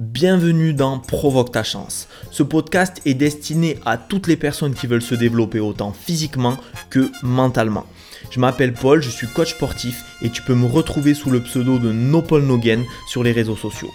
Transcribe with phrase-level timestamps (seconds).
[0.00, 2.08] Bienvenue dans Provoque ta chance.
[2.30, 6.56] Ce podcast est destiné à toutes les personnes qui veulent se développer autant physiquement
[6.88, 7.84] que mentalement.
[8.30, 11.78] Je m'appelle Paul, je suis coach sportif et tu peux me retrouver sous le pseudo
[11.78, 13.90] de NoPaul Nogen sur les réseaux sociaux.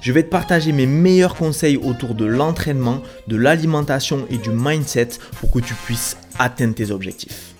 [0.00, 5.10] Je vais te partager mes meilleurs conseils autour de l'entraînement, de l'alimentation et du mindset
[5.40, 7.54] pour que tu puisses atteindre tes objectifs.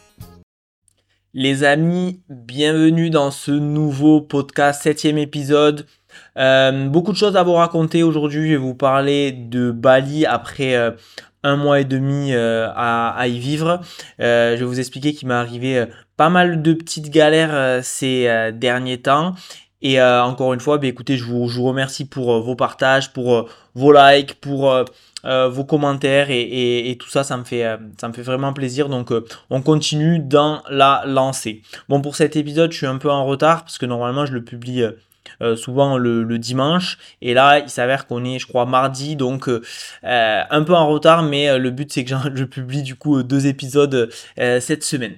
[1.35, 5.87] Les amis, bienvenue dans ce nouveau podcast, septième épisode.
[6.37, 8.47] Euh, beaucoup de choses à vous raconter aujourd'hui.
[8.49, 10.93] Je vais vous parler de Bali après euh,
[11.43, 13.81] un mois et demi euh, à, y vivre.
[14.19, 15.85] je vais vous expliquer qu'il m'est arrivé
[16.17, 19.35] pas mal de petites galères ces derniers temps.
[19.83, 24.35] Et encore une fois, bah, écoutez, je vous, remercie pour vos partages, pour vos likes,
[24.35, 24.85] pour
[25.25, 27.65] vos commentaires et, tout ça, ça me fait,
[27.99, 28.91] ça me fait vraiment plaisir.
[28.91, 29.11] Donc,
[29.49, 31.63] on continue dans la lancée.
[31.89, 34.45] Bon, pour cet épisode, je suis un peu en retard parce que normalement, je le
[34.45, 34.85] publie
[35.43, 36.99] euh, souvent le, dimanche.
[37.23, 39.63] Et là, il s'avère qu'on est, je crois, mardi, donc euh,
[40.05, 43.47] euh, un peu en retard, mais le but c'est que je publie du coup deux
[43.47, 45.17] épisodes cette semaine.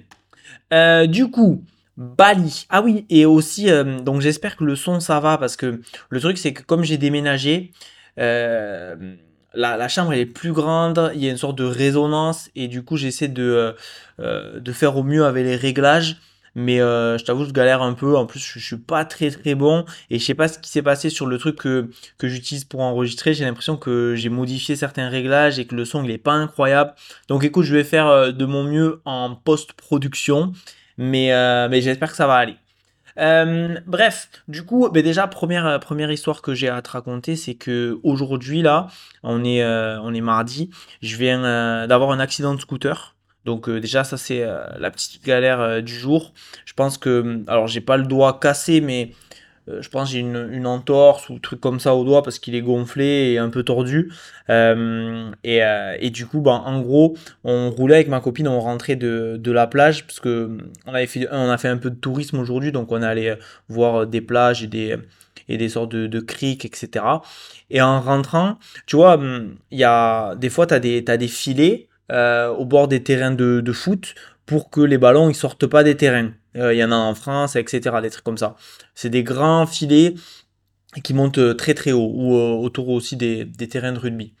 [1.07, 1.63] du coup,
[1.97, 2.65] Bali.
[2.69, 3.67] Ah oui, et aussi,
[4.03, 6.97] donc j'espère que le son ça va parce que le truc c'est que comme j'ai
[6.97, 7.71] déménagé,
[8.17, 12.83] la, chambre elle est plus grande, il y a une sorte de résonance et du
[12.83, 13.75] coup j'essaie de
[14.73, 16.17] faire au mieux avec les réglages.
[16.55, 18.15] Mais euh, je t'avoue, je galère un peu.
[18.15, 19.85] En plus, je, suis pas très très bon.
[20.09, 22.81] Et je sais pas ce qui s'est passé sur le truc que, que j'utilise pour
[22.81, 23.33] enregistrer.
[23.33, 26.93] J'ai l'impression que j'ai modifié certains réglages et que le son il est pas incroyable.
[27.27, 30.53] Donc écoute, je vais faire euh, de mon mieux en post-production.
[30.97, 32.55] Mais, euh, mais j'espère que ça va aller.
[33.87, 37.99] bref, du coup, ben déjà première première histoire que j'ai à te raconter, c'est que
[38.03, 38.87] aujourd'hui là,
[39.23, 40.69] on est on est mardi,
[41.01, 43.15] je viens d'avoir un accident de scooter.
[43.45, 46.33] Donc euh, déjà ça c'est euh, la petite galère euh, du jour.
[46.65, 49.11] Je pense que hum, alors j'ai pas le doigt cassé mais
[49.79, 53.31] je pense j'ai une, entorse ou truc comme ça au doigt parce qu'il est gonflé
[53.31, 54.11] et un peu tordu.
[54.49, 59.65] Et, du coup, ben, en gros, on roulait avec ma copine, on rentrait de, la
[59.67, 62.73] plage parce que hum, on, avait fait, on a fait un peu de tourisme aujourd'hui,
[62.73, 63.35] donc on allé
[63.69, 64.97] voir des plages et des,
[65.47, 67.05] et des sortes de, de criques, etc.
[67.69, 71.27] Et en rentrant, tu vois, hum, il y a des fois, tu as, as, des
[71.29, 74.13] filets euh, au bord des terrains de, foot
[74.45, 76.31] pour que les ballons ils sortent pas des terrains.
[76.55, 77.81] Euh, il y en a en France, etc.
[78.03, 78.55] Des trucs comme ça.
[78.93, 80.13] C'est des grands filets
[81.03, 84.33] qui montent très très haut ou euh, autour aussi des, terrains de rugby.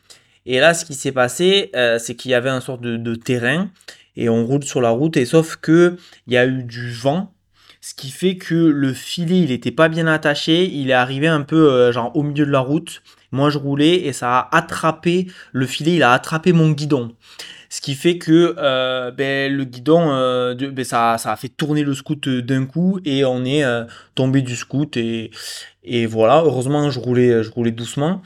[0.45, 3.71] Et là, ce qui s'est passé, c'est qu'il y avait un sorte de, terrain
[4.15, 5.97] et on roule sur la route et sauf que
[6.27, 7.33] il y a eu du vent
[7.81, 11.41] ce qui fait que le filet il n'était pas bien attaché, il est arrivé un
[11.41, 13.01] peu genre au milieu de la route.
[13.31, 17.15] Moi je roulais et ça a attrapé le filet, il a attrapé mon guidon.
[17.73, 21.81] Ce qui fait que euh, ben, le guidon, euh, ben, ça, ça, a fait tourner
[21.81, 23.63] le scoot euh, d'un coup et on est
[24.13, 24.95] tombé du scoot.
[24.95, 25.31] Et,
[25.83, 28.21] et, voilà, heureusement, je roulais, je roulais doucement.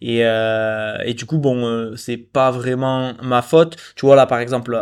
[0.00, 3.76] Et, et du coup, bon, c'est pas vraiment ma faute.
[3.96, 4.80] Tu vois, là, par exemple,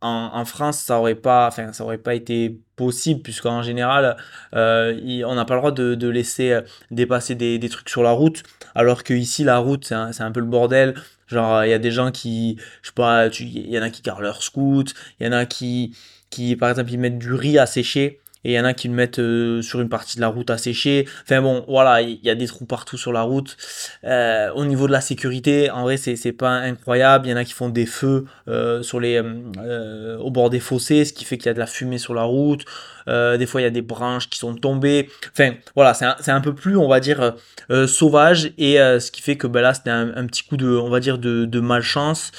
[0.00, 4.16] en, France, ça aurait pas, enfin, ça aurait pas été possible puisqu'en général,
[4.54, 6.58] on n'a pas le droit de, laisser
[6.90, 8.42] dépasser des, des, trucs sur la route,
[8.74, 10.94] alors que ici, la route, c'est un, un, peu le bordel.
[11.30, 14.02] Genre, il y a des gens qui, je sais pas, il y en a qui
[14.02, 15.96] gardent leur scout, il y en a qui,
[16.30, 18.88] qui, par exemple, ils mettent du riz à sécher et il y en a qui
[18.88, 21.06] le mettent euh, sur une partie de la route à sécher.
[21.22, 23.56] Enfin bon, voilà, il y a des trous partout sur la route.
[24.04, 27.26] Euh, au niveau de la sécurité, en vrai, c'est pas incroyable.
[27.26, 29.20] Il y en a qui font des feux euh, sur les,
[30.18, 32.22] au bord des fossés, ce qui fait qu'il y a de la fumée sur la
[32.22, 32.64] route.
[33.06, 35.10] des fois, il y a des branches qui sont tombées.
[35.32, 37.34] Enfin, voilà, c'est un, un, peu plus, on va dire,
[37.86, 38.52] sauvage.
[38.56, 41.00] Et ce qui fait que ben là, c'était un, un, petit coup de, on va
[41.00, 42.32] dire, de, de malchance.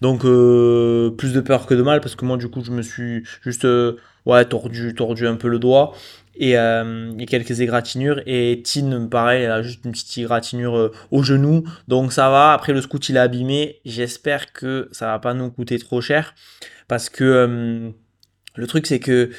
[0.00, 3.22] Donc, plus de peur que de mal, parce que moi, du coup, je me suis
[3.42, 3.66] juste
[4.26, 5.94] ouais, tordu, tordu un peu le doigt.
[6.36, 8.20] Et, euh, quelques égratignures.
[8.26, 11.64] Et Tin, pareil, elle a juste une petite égratignure euh, au genou.
[11.88, 12.52] Donc ça va.
[12.52, 13.80] Après, le scout, il est abîmé.
[13.84, 16.34] J'espère que ça va pas nous coûter trop cher.
[16.88, 17.90] Parce que euh,
[18.56, 19.30] le truc, c'est que,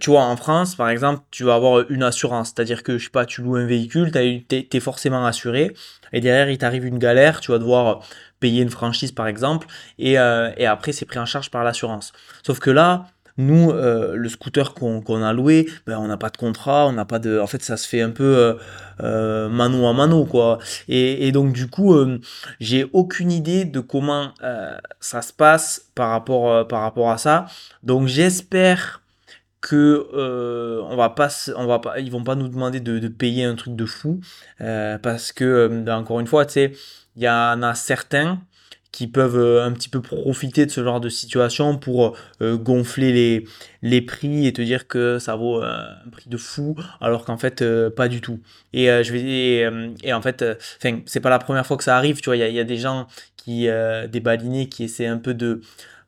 [0.00, 2.52] tu vois, en France, par exemple, tu vas avoir une assurance.
[2.54, 5.74] C'est-à-dire que, je sais pas, tu loues un véhicule, tu es, forcément assuré.
[6.12, 7.40] Et derrière, il t'arrive une galère.
[7.40, 8.06] Tu vas devoir
[8.38, 9.66] payer une franchise, par exemple.
[9.98, 12.12] Et, et après, c'est pris en charge par l'assurance.
[12.44, 13.06] Sauf que là,
[13.40, 17.04] nous, euh, le scooter qu'on a loué, ben, on n'a pas de contrat, on n'a
[17.04, 17.38] pas de.
[17.38, 18.54] En fait, ça se fait un peu euh,
[19.02, 20.58] euh, mano à mano, quoi.
[20.88, 21.96] Et, donc, du coup,
[22.60, 24.32] j'ai aucune idée de comment
[25.00, 27.46] ça se passe par rapport, par rapport à ça.
[27.82, 29.02] Donc, j'espère
[29.60, 30.08] que
[30.82, 33.76] on va pas, on va pas, ils vont pas nous demander de, payer un truc
[33.76, 34.20] de fou,
[34.58, 36.72] parce que, encore une fois, tu sais,
[37.16, 38.40] il y en a certains
[38.92, 43.12] qui peuvent euh, un petit peu profiter de ce genre de situation pour euh, gonfler
[43.12, 43.44] les,
[43.82, 47.64] les prix et te dire que ça vaut un prix de fou alors qu'en fait
[47.90, 48.40] pas du tout.
[48.72, 50.44] Et je vais et, en fait
[50.78, 52.76] enfin c'est pas la première fois que ça arrive tu vois il y, a des
[52.76, 53.06] gens
[53.36, 55.60] qui des balinés qui essaient un peu de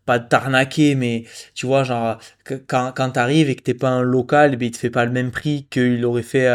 [0.04, 1.24] pas de t'arnaquer, mais
[1.54, 2.18] tu vois, genre,
[2.66, 5.12] quand, quand t'arrives et que t'es pas un local, ben, il te fait pas le
[5.12, 6.48] même prix qu'il aurait fait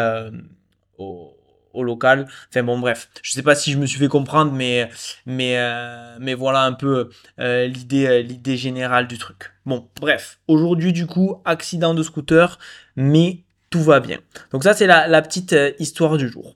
[0.97, 1.36] au,
[1.83, 2.27] local.
[2.49, 4.89] Enfin bon, bref, je sais pas si je me suis fait comprendre, mais,
[5.25, 7.09] mais, euh, voilà un peu
[7.39, 9.51] euh, l'idée, euh, l'idée générale du truc.
[9.65, 12.59] Bon, bref, aujourd'hui du coup, accident de scooter,
[12.95, 14.19] mais tout va bien.
[14.51, 16.55] Donc ça, c'est la, petite histoire du jour.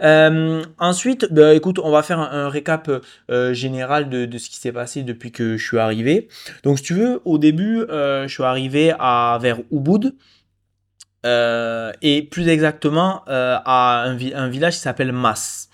[0.00, 2.90] ensuite, bah, écoute, on va faire un, récap
[3.52, 6.28] général de, de, ce qui s'est passé depuis que je suis arrivé.
[6.64, 10.14] Donc, si tu veux, au début, je suis arrivé à, vers Ubud.
[11.26, 15.68] Euh, et plus exactement euh, à un, un, village qui s'appelle Mas.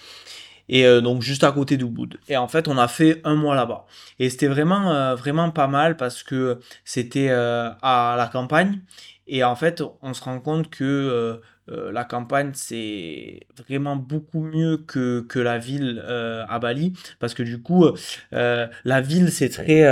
[0.70, 2.18] Et euh, donc juste à côté d'Ubud.
[2.28, 3.84] Et en fait, on a fait un mois là-bas.
[4.18, 8.80] Et c'était vraiment, vraiment pas mal parce que c'était à la campagne.
[9.26, 15.20] Et en fait, on se rend compte que la campagne, c'est vraiment beaucoup mieux que,
[15.28, 16.02] que la ville
[16.48, 16.94] à Bali.
[17.20, 17.86] Parce que du coup,
[18.32, 19.84] la ville, c'est très...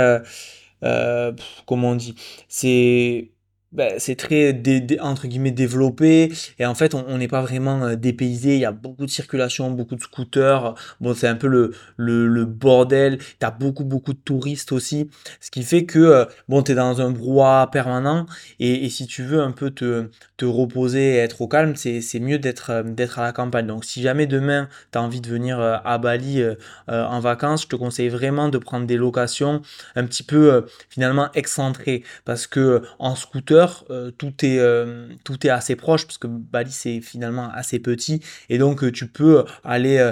[1.67, 2.15] comment on dit?
[2.47, 3.32] C'est
[3.73, 4.61] ben, c'est très
[5.01, 6.31] entre guillemets développé.
[6.59, 8.53] Et en fait on n'est pas vraiment euh, dépaysé.
[8.53, 10.75] Il y a beaucoup de circulation beaucoup de scooters.
[11.01, 13.17] Bon c'est un peu le, le, le bordel.
[13.17, 15.09] Tu as beaucoup beaucoup de touristes aussi.
[15.41, 18.27] Ce qui fait que euh, bon tu es dans un brouhaha permanent.
[18.59, 22.37] Et, si tu veux un peu te, te reposer et être au calme c'est mieux
[22.37, 23.65] d'être euh, d'être à la campagne.
[23.65, 26.43] Donc si jamais demain tu as envie de venir à Bali
[26.87, 29.61] en vacances je te conseille vraiment de prendre des locations
[29.95, 32.03] un petit peu finalement excentrées.
[32.25, 36.71] Parce que en scooter euh, tout, est, euh, tout est assez proche, parce que Bali,
[36.71, 40.11] c'est finalement assez petit, et donc euh, tu peux aller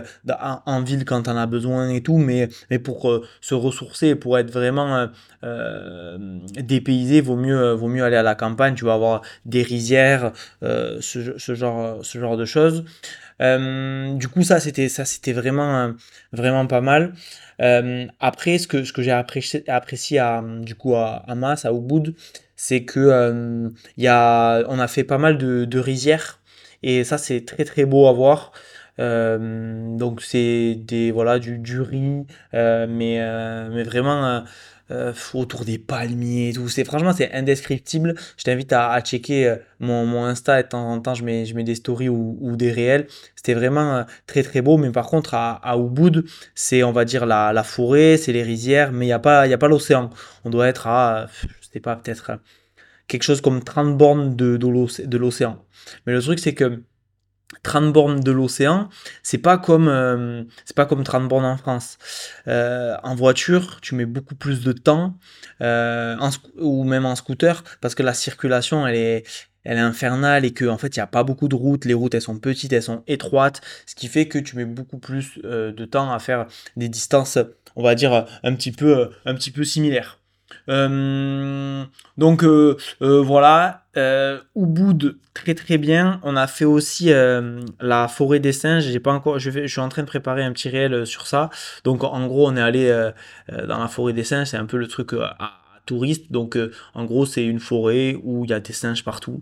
[0.65, 4.38] en, ville quand tu en as besoin et tout, mais, mais pour se ressourcer, pour
[4.38, 5.07] être vraiment
[6.57, 10.31] dépaysé, vaut mieux, vaut mieux aller à la campagne, tu vas avoir des rizières,
[10.62, 12.83] ce, genre, ce genre de choses.
[13.39, 15.94] du coup, ça, c'était ça, c'était vraiment,
[16.31, 17.13] vraiment pas mal.
[18.19, 21.71] après, ce que, ce que j'ai apprécié, apprécié à, du coup à, à Mas, à
[21.71, 22.15] Ubud,
[22.63, 26.40] c'est que euh, y a, on a fait pas mal de, rizières
[26.84, 28.52] et ça c'est très très beau à voir.
[29.00, 33.18] Euh, donc c'est des voilà du, du riz, euh, mais,
[33.72, 34.44] mais vraiment
[35.34, 36.69] autour des palmiers et tout.
[36.69, 38.13] C'est franchement c'est indescriptible.
[38.38, 41.56] Je t'invite à, checker mon, mon Insta et de temps en temps je mets, je
[41.56, 43.08] mets des stories ou, ou des réels.
[43.36, 44.78] C'était vraiment très très beau.
[44.78, 48.44] Mais par contre à, à Ubud, c'est on va dire la, la forêt, c'est les
[48.44, 50.12] rizières, mais il n'y a pas, y a pas l'océan.
[50.46, 51.28] On doit être à
[51.71, 52.33] c'était pas peut-être
[53.07, 55.65] quelque chose comme 30 bornes de, de l'océan.
[56.06, 56.83] Mais le truc, c'est que
[57.63, 58.89] 30 bornes de l'océan,
[59.23, 60.44] c'est pas comme euh,
[60.75, 61.97] pas comme 30 bornes en France.
[62.47, 65.18] Euh, en voiture, tu mets beaucoup plus de temps,
[65.62, 66.18] euh,
[66.57, 69.24] ou même en scooter, parce que la circulation, elle est
[69.63, 71.94] elle est infernale et que en fait il n'y a pas beaucoup de routes, les
[71.94, 75.38] routes elles sont petites, elles sont étroites, ce qui fait que tu mets beaucoup plus
[75.38, 76.47] de temps à faire
[76.77, 77.38] des distances,
[77.75, 80.20] on va dire un petit peu un petit peu similaires.
[80.69, 81.83] Euh,
[82.18, 83.83] donc euh, euh, voilà,
[84.56, 86.19] bout de très très bien.
[86.24, 87.12] On a fait aussi
[87.80, 88.83] la forêt des singes.
[88.83, 91.50] J'ai pas encore, je, suis en train de préparer un petit réel sur ça.
[91.83, 93.12] Donc en gros, on est allé
[93.50, 94.48] dans la forêt des singes.
[94.48, 95.51] C'est un peu le truc à,
[95.86, 96.31] touriste.
[96.31, 96.57] Donc
[96.94, 99.42] en gros, c'est une forêt où il y a des singes partout.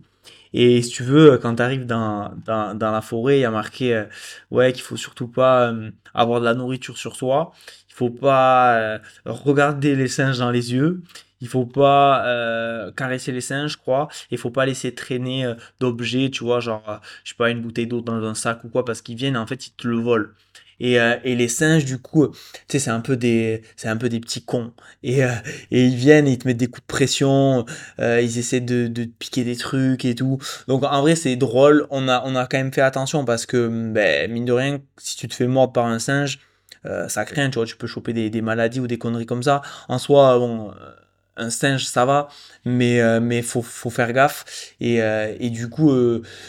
[0.52, 4.06] Et si tu veux, quand tu arrives dans, la forêt, il y a marqué
[4.50, 5.74] ouais, qu'il faut surtout pas
[6.14, 7.52] avoir de la nourriture sur soi
[8.00, 11.02] faut pas euh, regarder les singes dans les yeux.
[11.42, 14.08] Il faut pas euh, caresser les singes, je crois.
[14.32, 17.88] Il faut pas laisser traîner euh, d'objets, tu vois, genre, je sais pas, une bouteille
[17.88, 20.30] d'eau dans un sac ou quoi, parce qu'ils viennent, en fait, ils te le volent.
[20.82, 22.38] Et, et les singes, du coup, tu
[22.70, 24.72] sais, c'est un peu des, c'est un peu des petits cons.
[25.04, 25.20] Et,
[25.72, 27.66] et ils viennent, ils te mettent des coups de pression,
[27.98, 30.38] ils essaient de, de piquer des trucs et tout.
[30.70, 31.86] Donc en vrai, c'est drôle.
[31.90, 35.18] On a, on a quand même fait attention parce que, ben, mine de rien, si
[35.18, 36.40] tu te fais mordre par un singe,
[37.08, 39.62] ça craint, tu vois, tu peux choper des, maladies ou des conneries comme ça.
[39.88, 40.74] En soi, bon, euh,
[41.38, 42.28] un singe, ça va,
[42.66, 44.74] mais euh, mais faut, faut faire gaffe.
[44.80, 45.92] Et, et du coup,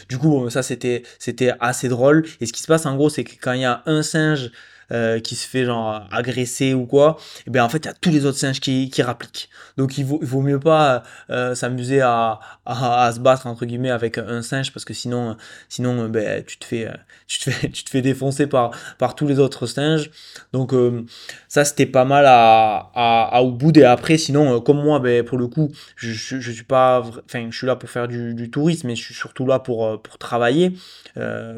[0.08, 2.24] du coup, ça c'était c'était assez drôle.
[2.40, 4.50] Et ce qui se passe en gros, c'est que quand il y a un singe
[4.92, 7.88] euh, qui se fait genre agresser ou quoi, et eh bien en fait il y
[7.88, 9.48] a tous les autres singes qui, qui rappliquent.
[9.76, 13.92] Donc il vaut, il vaut mieux pas euh, s'amuser à, à, se battre entre guillemets
[13.92, 15.36] avec un singe parce que sinon,
[15.68, 16.90] sinon ben, tu, te fais,
[17.28, 20.10] tu, te fais, tu te fais défoncer par, par tous les autres singes.
[20.52, 21.04] Donc euh,
[21.46, 23.42] ça c'était pas mal à, à, à,
[23.76, 27.56] et après sinon comme moi ben, pour le coup je, je, suis pas enfin je
[27.56, 30.72] suis là pour faire du, du tourisme mais je suis surtout là pour, pour travailler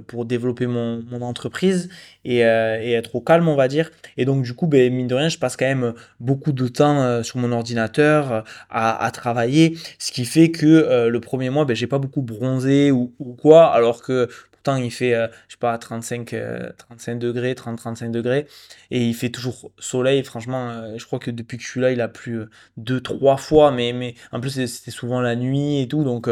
[0.06, 1.88] pour développer mon, mon entreprise
[2.24, 3.90] et, et être au calme, on va dire.
[4.16, 7.22] Et donc, du coup, ben, mine de rien, je passe quand même beaucoup de temps
[7.22, 11.98] sur mon ordinateur à, travailler, ce qui fait que le premier mois, ben, j'ai pas
[11.98, 14.28] beaucoup bronzé ou quoi, alors que
[14.62, 16.36] Pourtant, il fait, euh, je sais pas, 35,
[16.78, 18.46] 35 euh, degrés, 30-35 degrés.
[18.92, 20.22] Et il fait toujours soleil.
[20.22, 22.44] Franchement, euh, je crois que depuis que je suis là, il a plu
[22.76, 23.72] deux, trois fois.
[23.72, 26.04] Mais, mais en plus, c'était souvent la nuit et tout.
[26.04, 26.30] Donc,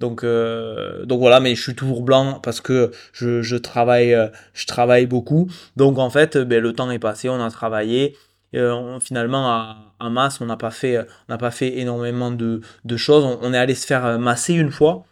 [0.00, 4.14] donc, donc voilà, mais je suis toujours blanc parce que je, travaille,
[4.52, 5.48] je travaille beaucoup.
[5.76, 8.16] Donc en fait, ben, le temps est passé, on a travaillé.
[9.00, 9.48] finalement,
[9.98, 13.24] à, masse, on n'a pas, fait, on pas fait énormément de, de choses.
[13.24, 15.06] On, on, est allé se faire masser une fois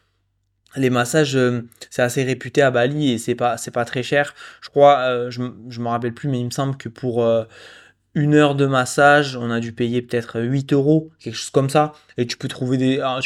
[0.77, 4.35] les massages, euh, c'est assez réputé à Bali et c'est pas, très cher.
[4.61, 7.45] Je crois, euh, je, je me rappelle plus, mais il me semble que pour euh,
[8.15, 11.93] une heure de massage, on a dû payer peut-être 8 euros, quelque chose comme ça.
[12.17, 13.21] Et tu peux trouver, des, ah,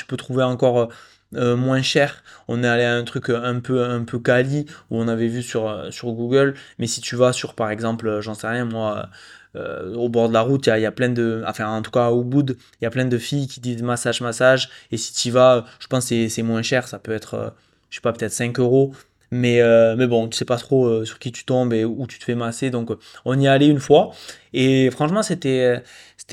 [0.46, 0.88] encore
[1.32, 2.22] moins cher.
[2.48, 5.42] On est allé à un truc un peu, un peu quali où on avait vu
[5.42, 6.54] sur, sur Google.
[6.78, 9.08] Mais si tu vas sur, par exemple, j'en sais rien, moi
[9.56, 12.10] euh, au bord de la route, il y, a plein de, enfin en tout cas
[12.10, 14.68] au bout, il y a plein de filles qui disent massage, massage.
[14.90, 17.50] Et si tu y vas, je pense que c'est moins cher, ça peut être, euh,
[17.90, 18.92] je sais pas, peut-être 5 euros.
[19.30, 22.18] Mais, euh, mais bon, tu sais pas trop sur qui tu tombes et où tu
[22.18, 22.70] te fais masser.
[22.70, 22.90] Donc
[23.24, 24.10] on y est allé une fois.
[24.52, 25.82] Et franchement, c'était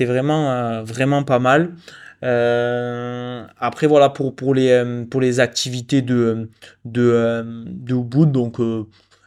[0.00, 1.72] vraiment, vraiment pas mal.
[2.22, 6.48] après, voilà, pour, pour, les, pour les activités de,
[6.84, 8.58] de, de Ubud, donc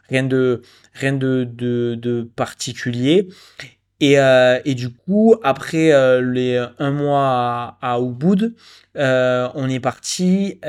[0.08, 0.62] rien de,
[0.94, 3.28] rien de, de particulier.
[4.00, 8.54] Et, euh, et, du coup, après euh, les un mois à, Ubud,
[8.96, 10.60] euh, on est parti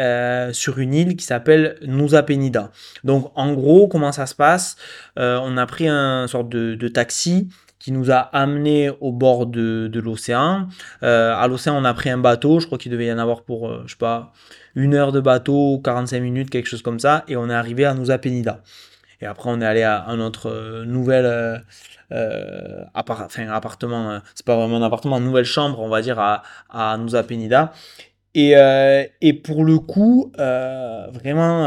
[0.53, 2.72] sur une île qui s'appelle Nusa Penida.
[3.03, 4.77] Donc, en gros, comment ça se passe?
[5.17, 9.88] On a pris un sorte de, de, taxi qui nous a amené au bord de,
[9.88, 10.67] de l'océan.
[11.01, 12.60] à l'océan, on a pris un bateau.
[12.60, 14.31] Je crois qu'il devait y en avoir pour, je sais pas,
[14.75, 17.25] une heure de bateau, 45 minutes, quelque chose comme ça.
[17.27, 18.62] Et on est arrivé à Nusa Penida.
[19.22, 21.64] Et après, on est allé à un autre nouvel
[22.12, 26.20] euh, enfin, appartement, euh, c'est pas vraiment un appartement, une nouvelle chambre, on va dire,
[26.20, 27.74] à, à Nusa Penida.
[28.34, 31.66] Et, euh, et, pour le coup, vraiment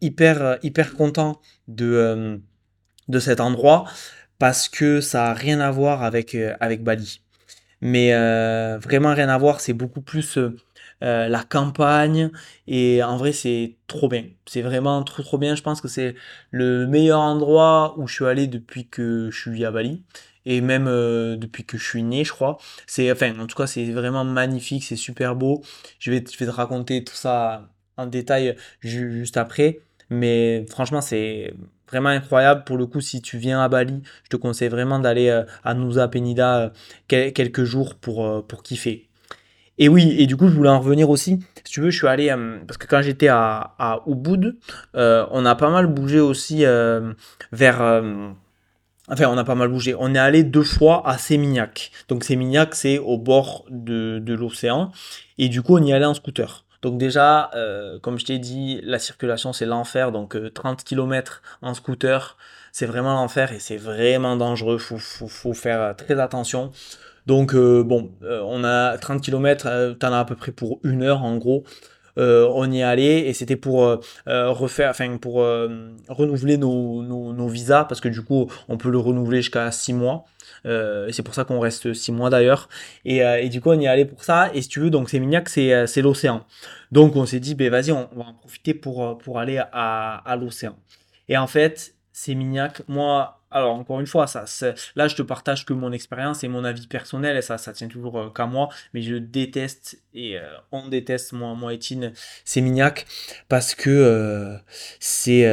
[0.00, 2.40] hyper, hyper content de,
[3.08, 3.84] de cet endroit
[4.38, 7.22] parce que ça n'a rien à voir avec, avec Bali.
[7.80, 8.12] Mais
[8.78, 10.38] vraiment rien à voir, c'est beaucoup plus
[11.02, 12.30] euh, la campagne.
[12.66, 14.24] Et en vrai, c'est trop bien.
[14.46, 15.54] C'est vraiment trop trop bien.
[15.56, 16.14] Je pense que c'est
[16.50, 20.04] le meilleur endroit où je suis allé depuis que je suis à Bali.
[20.46, 22.58] Et même euh, depuis que je suis né, je crois.
[22.86, 25.62] C'est, enfin, en tout cas, c'est vraiment magnifique, c'est super beau.
[25.98, 29.80] Je vais, te raconter tout ça en détail juste après.
[30.10, 31.54] Mais franchement, c'est
[31.88, 32.64] vraiment incroyable.
[32.64, 35.74] Pour le coup, si tu viens à Bali, je te conseille vraiment d'aller euh, à
[35.74, 36.72] Nusa Penida
[37.08, 39.08] quelques jours pour, pour kiffer.
[39.78, 41.40] Et oui, et du coup, je voulais en revenir aussi.
[41.64, 44.00] Si tu veux, je suis allé, euh, parce que quand j'étais à, à
[44.96, 47.14] euh, on a pas mal bougé aussi euh,
[47.52, 47.80] vers...
[49.08, 49.94] enfin, on a pas mal bougé.
[49.98, 51.90] On est allé deux fois à Sémignac.
[52.08, 54.92] Donc Sémignac, c'est au bord de, l'océan.
[55.38, 56.64] Et du coup, on y allait en scooter.
[56.82, 57.50] Donc déjà,
[58.02, 60.12] comme je t'ai dit, la circulation, c'est l'enfer.
[60.12, 62.36] Donc 30 km en scooter,
[62.72, 64.78] c'est vraiment l'enfer et c'est vraiment dangereux.
[64.78, 66.72] Faut, faut, faut, faire très attention.
[67.26, 70.80] Donc, euh, bon, euh, on a 30 km, tu en as à peu près pour
[70.84, 71.64] une heure en gros.
[72.18, 75.36] Euh, on y est allé et c'était pour refaire, enfin pour
[76.08, 80.26] renouveler nos, nos, visas parce que du coup on peut le renouveler jusqu'à 6 mois.
[80.64, 82.68] c'est pour ça qu'on reste 6 mois d'ailleurs.
[83.06, 84.50] Et, du coup on y est allé pour ça.
[84.52, 86.44] Et si tu veux, donc c'est Mignac, c'est l'océan.
[86.90, 90.36] Donc on s'est dit, ben vas-y, on, va en profiter pour, pour aller à, à
[90.36, 90.76] l'océan.
[91.28, 94.44] Et en fait, c'est Mignac, moi alors, encore une fois, ça,
[94.96, 97.88] là, je te partage que mon expérience et mon avis personnel, et ça, ça tient
[97.88, 100.42] toujours euh, qu'à moi, mais je déteste, et euh,
[100.72, 102.12] on déteste, moi, moi et Tine,
[102.44, 103.06] Sémignac,
[103.48, 104.56] parce que euh,
[105.00, 105.46] c'est.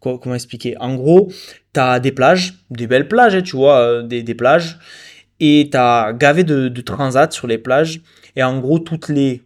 [0.00, 0.76] comment expliquer?
[0.78, 1.28] En gros,
[1.74, 4.78] tu as des plages, des belles plages, hein, tu vois, des, des, plages,
[5.40, 8.00] et tu as gavé de, de transat sur les plages,
[8.36, 9.45] et en gros, toutes les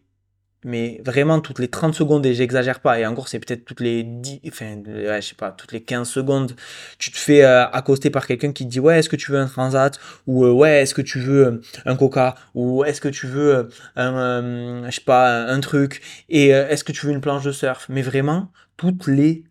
[0.65, 4.03] mais vraiment toutes les 30 secondes, et j'exagère pas, et encore c'est peut-être toutes les
[4.03, 6.55] 10, enfin, je sais pas, toutes les 15 secondes,
[6.99, 9.39] tu te fais euh, accoster par quelqu'un qui te dit ouais, est-ce que tu veux
[9.39, 13.09] un transat, ou euh, ouais, est-ce que tu veux euh, un coca, ou est-ce que
[13.09, 17.45] tu veux un, je sais pas, un truc, et est-ce que tu veux une planche
[17.45, 19.45] de surf, mais vraiment, toutes les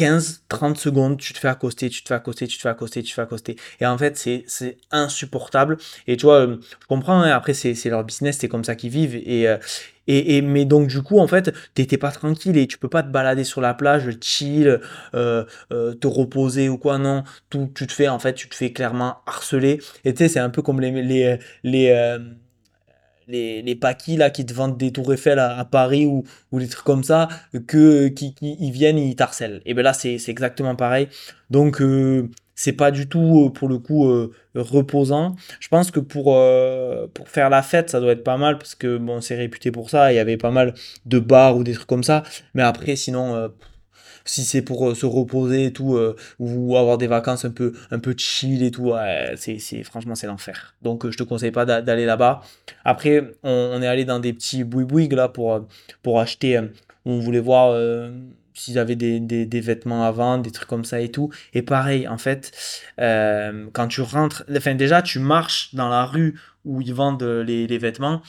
[0.00, 3.10] 15-30 secondes, tu te fais accoster, tu te fais accoster, tu te fais accoster, tu
[3.10, 3.56] te fais accoster.
[3.80, 5.76] Et en fait, c'est insupportable.
[6.06, 9.16] Et tu vois, je comprends, hein, après, c'est leur business, c'est comme ça qu'ils vivent.
[9.16, 9.46] Et,
[10.10, 13.08] et, mais donc du coup en fait t'étais pas tranquille et tu peux pas te
[13.08, 14.80] balader sur la plage chill
[15.14, 17.24] euh, euh, te reposer ou quoi non.
[17.48, 19.80] Tout tu te fais en fait tu te fais clairement harceler.
[20.04, 22.18] Et tu sais c'est un peu comme les les les euh,
[23.28, 26.66] les, les paquis là qui te vendent des tours Eiffel à, Paris ou, ou des
[26.66, 27.28] trucs comme ça
[27.68, 29.62] que qui, ils viennent ils t'harcèlent.
[29.66, 31.08] Et ben là c'est exactement pareil.
[31.50, 31.80] Donc
[32.60, 34.06] c'est pas du tout pour le coup
[34.54, 35.34] reposant.
[35.60, 36.38] Je pense que pour,
[37.14, 39.88] pour faire la fête, ça doit être pas mal parce que bon, c'est réputé pour
[39.88, 40.12] ça.
[40.12, 40.74] Il y avait pas mal
[41.06, 42.22] de bars ou des trucs comme ça.
[42.52, 43.50] Mais après, sinon,
[44.26, 45.98] si c'est pour se reposer et tout,
[46.38, 48.92] ou avoir des vacances un peu, un peu chill et tout,
[49.36, 50.74] c'est, franchement, c'est l'enfer.
[50.82, 52.42] Donc, je te conseille pas d'aller là-bas.
[52.84, 55.66] Après, on, est allé dans des petits boui là pour,
[56.02, 56.60] pour acheter.
[57.06, 57.74] on voulait voir
[58.60, 61.30] s'ils avaient des, vêtements à vendre, des trucs comme ça et tout.
[61.54, 62.52] Et pareil, en fait,
[63.00, 67.78] euh, quand tu rentres, enfin déjà, tu marches dans la rue où ils vendent les
[67.78, 68.22] vêtements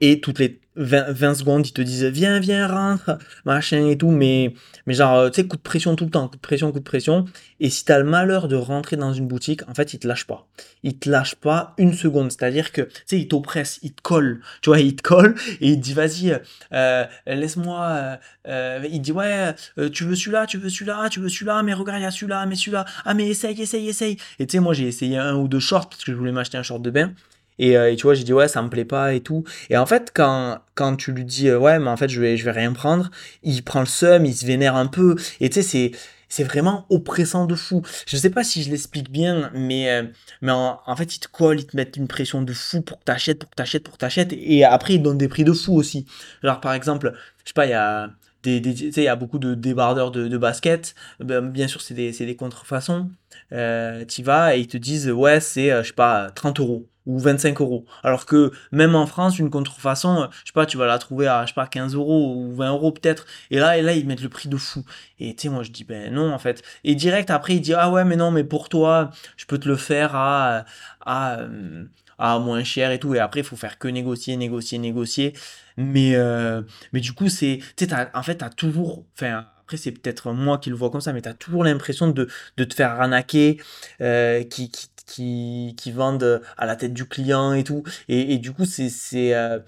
[0.00, 4.54] et toutes les 20, secondes, ils te disent viens, viens, rentre, machin et tout, mais,
[4.86, 6.78] mais genre, euh, tu sais, coup de pression tout le temps, coup de pression, coup
[6.78, 7.24] de pression.
[7.60, 10.06] Et si tu as le malheur de rentrer dans une boutique, en fait, ils te
[10.06, 10.46] lâchent pas.
[10.82, 12.30] Ils te lâchent pas une seconde.
[12.30, 15.70] C'est-à-dire que, tu sais, ils t'oppressent, ils te collent, tu vois, ils te collent et
[15.70, 16.38] ils te disent vas-y,
[16.72, 18.18] euh, laisse-moi.
[18.46, 19.54] Euh, il dit ouais,
[19.92, 22.44] tu veux celui-là, tu veux celui-là, tu veux celui-là, mais regarde, il y a celui-là,
[22.44, 24.18] mais celui-là, ah, mais essaye, essaye, essaye.
[24.38, 26.58] Et tu sais, moi, j'ai essayé un ou deux shorts parce que je voulais m'acheter
[26.58, 27.12] un short de bain.
[27.60, 29.44] Euh, et, tu vois, j'ai dit ouais, ça me plaît pas et tout.
[29.70, 32.36] Et en fait, quand, quand tu lui dis euh, ouais, mais en fait, je vais,
[32.36, 33.10] je vais rien prendre,
[33.42, 35.16] il prend le seum, il se vénère un peu.
[35.40, 35.92] Et tu sais, c'est.
[36.28, 37.82] C'est vraiment oppressant de fou.
[38.04, 40.02] Je sais pas si je l'explique bien, mais, euh,
[40.42, 43.04] mais en, fait, ils te collent, ils te mettent une pression de fou pour que
[43.04, 44.32] t'achètes, pour que t'achètes, pour que t'achètes.
[44.32, 46.04] Et après, ils donnent des prix de fou aussi.
[46.42, 47.12] Genre, par exemple,
[47.44, 48.10] je sais pas, il y a,
[48.42, 50.96] des, des il y a beaucoup de débardeurs de, de basket.
[51.20, 53.08] Ben, bien sûr, c'est des, des contrefaçons.
[53.52, 57.18] Euh, tu vas et ils te disent, ouais, c'est, je sais pas, 30 euros ou
[57.18, 57.84] 25 euros.
[58.02, 61.28] Alors que même en France, une contrefaçon, euh, je sais pas, tu vas la trouver
[61.28, 63.26] à, je sais pas, 15 euros ou 20 euros peut-être.
[63.50, 64.84] Et là, et là, ils mettent le prix de fou.
[65.18, 66.62] Et tu sais, moi, je dis, ben non, en fait.
[66.84, 69.68] Et direct après, il dit, ah ouais, mais non, mais pour toi, je peux te
[69.68, 70.64] le faire à,
[71.00, 71.84] à, euh,
[72.18, 73.14] à moins cher et tout.
[73.14, 75.32] Et après, il faut faire que négocier, négocier, négocier.
[75.76, 79.76] Mais, euh, mais du coup, c'est, tu sais, en fait, tu as toujours, enfin, après
[79.76, 82.64] c'est peut-être moi qui le vois comme ça, mais tu as toujours l'impression de, de,
[82.64, 83.60] te faire arnaquer,
[83.98, 87.84] qui, qui, qui, qui vendent à la tête du client et tout.
[88.08, 89.58] Et, et du coup, c'est euh,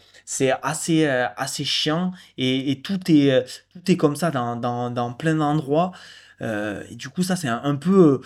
[0.62, 2.12] assez, euh, assez chiant.
[2.36, 3.42] Et, et, tout, est, euh,
[3.72, 5.92] tout est comme ça dans, dans, dans plein d'endroits.
[6.40, 8.20] et du coup, ça, c'est un, peu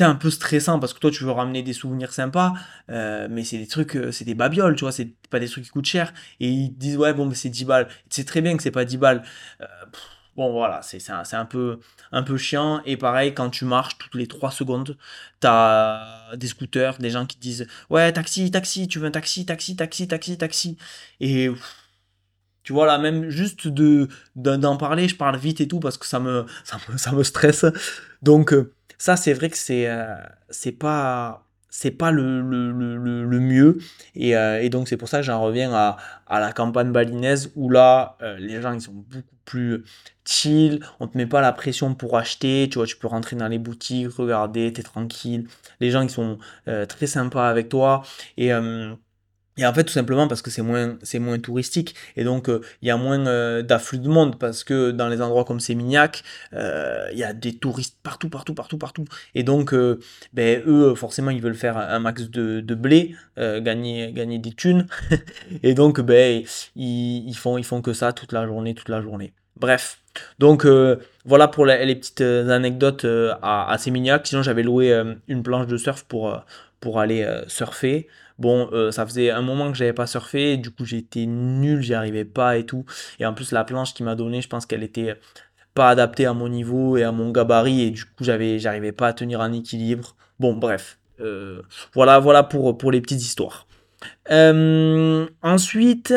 [0.00, 2.54] un peu stressant parce que toi tu veux ramener des souvenirs sympas.
[2.88, 5.84] Mais c'est des trucs c'est des babioles tu vois c'est pas des trucs qui coûtent
[5.86, 6.12] cher.
[6.40, 7.88] Et ils disent ouais bon c'est 10 balles.
[8.10, 9.22] C'est très bien que c'est pas 10 balles
[10.36, 11.78] Bon, voilà, c'est un, un, peu,
[12.10, 12.82] un peu chiant.
[12.86, 14.96] Et pareil, quand tu marches toutes les 3 secondes,
[15.40, 19.44] tu as des scooters, des gens qui disent Ouais, taxi, taxi, tu veux un taxi,
[19.44, 20.78] taxi, taxi, taxi, taxi.
[21.20, 21.50] Et
[22.62, 26.06] tu vois, là, même juste de d'en parler, je parle vite et tout parce que
[26.06, 26.46] ça me,
[26.96, 27.66] ça me, stresse.
[28.22, 30.14] Donc, euh, ça, c'est vrai que c'est euh,
[30.48, 33.78] c'est pas c'est pas le, le, le, mieux.
[34.14, 37.50] Et, euh, et, donc, c'est pour ça que j'en reviens à, à, la campagne balinaise
[37.56, 39.82] où là, euh, les gens, ils sont beaucoup plus
[40.26, 40.84] chill.
[41.00, 42.68] On te met pas la pression pour acheter.
[42.70, 45.48] Tu vois, tu peux rentrer dans les boutiques, regarder, t'es tranquille.
[45.80, 48.02] Les gens, ils sont euh, très sympas avec toi.
[48.36, 48.50] Et
[49.58, 52.88] et en fait, tout simplement parce que c'est moins, moins touristique et donc euh, il
[52.88, 56.22] y a moins euh, d'afflux de monde parce que dans les endroits comme Sémignac,
[56.54, 59.04] euh, il y a des touristes partout, partout, partout, partout.
[59.34, 59.74] Et donc,
[60.32, 64.86] ben, eux, forcément, ils veulent faire un max de, de blé, gagner, gagner des thunes.
[65.62, 69.02] et donc, ben, ils, ils, font, ils font que ça toute la journée, toute la
[69.02, 69.34] journée.
[69.56, 69.98] Bref,
[70.38, 70.66] donc
[71.24, 73.06] voilà pour les, petites anecdotes
[73.42, 74.26] à Sémignac.
[74.26, 74.92] Sinon, j'avais loué
[75.28, 76.42] une planche de surf pour,
[76.82, 78.08] pour aller surfer.
[78.42, 81.94] Bon, euh, ça faisait un moment que j'avais pas surfé, du coup j'étais nul, j'y
[81.94, 82.84] arrivais pas et tout.
[83.20, 85.14] Et en plus la planche qu'il m'a donnée, je pense qu'elle était
[85.74, 89.06] pas adaptée à mon niveau et à mon gabarit et du coup j'avais j'arrivais pas
[89.08, 90.16] à tenir un équilibre.
[90.40, 91.62] Bon bref, euh,
[91.94, 93.68] voilà voilà pour, pour les petites histoires.
[94.32, 96.12] Euh, ensuite,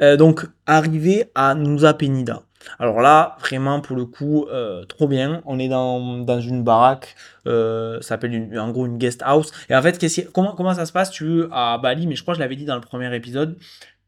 [0.00, 2.44] donc arrivé à Nusa Penida.
[2.78, 5.42] Alors là, vraiment, pour le coup, euh, trop bien.
[5.46, 7.16] On est dans, dans une baraque,
[7.46, 9.52] euh, ça s'appelle en gros une guest house.
[9.68, 9.98] Et en fait,
[10.32, 11.10] comment, comment ça se passe?
[11.10, 13.56] Tu veux à Bali, mais je crois que je l'avais dit dans le premier épisode,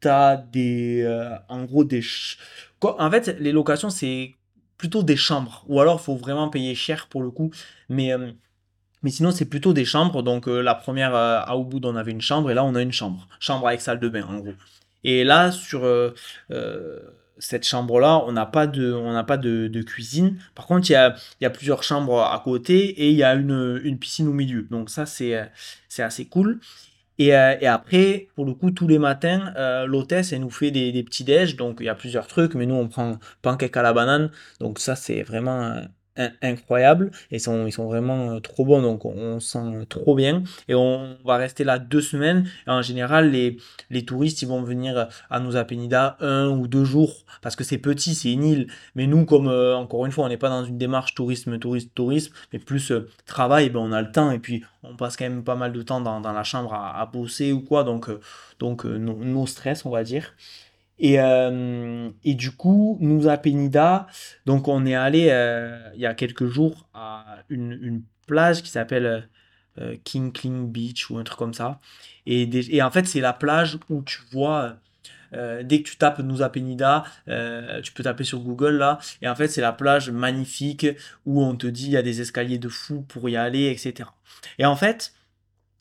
[0.01, 2.03] tu as des, euh, en gros des...
[2.83, 4.35] En fait, les locations, c'est
[4.79, 5.65] plutôt des chambres.
[5.69, 7.51] Ou alors, il faut vraiment payer cher pour le coup.
[7.89, 8.13] Mais...
[9.03, 10.23] Mais sinon, c'est plutôt des chambres.
[10.23, 13.27] Donc, la première à Ubud, on avait une chambre et là, on a une chambre.
[13.39, 14.53] Chambre avec salle de bain, en gros.
[15.05, 15.81] Et là, sur
[17.41, 20.39] cette chambre-là, on n'a pas de, on pas de, cuisine.
[20.55, 23.35] Par contre, il y a, y a, plusieurs chambres à côté et il y a
[23.35, 24.63] une, une, piscine au milieu.
[24.71, 25.51] Donc ça, c'est,
[25.99, 26.61] assez cool.
[27.19, 30.71] Et, euh, et, après, pour le coup, tous les matins, euh, l'hôtesse, elle nous fait
[30.71, 31.57] des, des petits déj.
[31.57, 34.31] Donc il y a plusieurs trucs, mais nous, on prend pancake à la banane.
[34.61, 35.83] Donc ça, c'est vraiment
[36.43, 41.17] incroyables et ils sont vraiment euh, trop bons donc on, sent trop bien et on
[41.25, 43.57] va rester là deux semaines en général les,
[43.91, 47.79] les touristes ils vont venir à Nusa Penida un ou deux jours parce que c'est
[47.79, 48.67] petit c'est une île.
[48.95, 51.91] Mais nous comme euh, encore une fois on n'est pas dans une démarche tourisme tourisme
[51.95, 55.25] tourisme mais plus euh, travail ben on a le temps et puis on passe quand
[55.25, 58.11] même pas mal de temps dans, la chambre à, bosser ou quoi donc
[58.59, 60.35] donc nos stress on va dire
[61.01, 64.07] et, euh, et, du coup, nous à Penida,
[64.45, 68.69] donc on est allé euh, il y a quelques jours à une, une plage qui
[68.69, 69.29] s'appelle
[69.79, 71.81] euh, King Kling Beach ou un truc comme ça.
[72.27, 74.77] Et, et en fait, c'est la plage où tu vois,
[75.33, 77.05] dès que tu tapes nous à Penida,
[77.83, 78.99] tu peux taper sur Google là.
[79.23, 80.87] Et en fait, c'est la plage magnifique
[81.25, 84.11] où on te dit il y a des escaliers de fou pour y aller, etc.
[84.59, 85.15] Et en fait,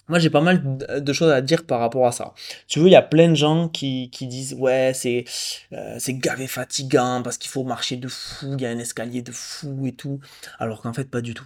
[0.09, 2.33] moi, j'ai pas mal de choses à dire par rapport à ça.
[2.67, 5.23] Tu veux, il y a plein de gens qui, qui disent Ouais, c'est
[5.71, 9.21] euh, c'est gavé fatigant parce qu'il faut marcher de fou, il y a un escalier
[9.21, 10.19] de fou et tout.
[10.57, 11.45] Alors qu'en fait, pas du tout.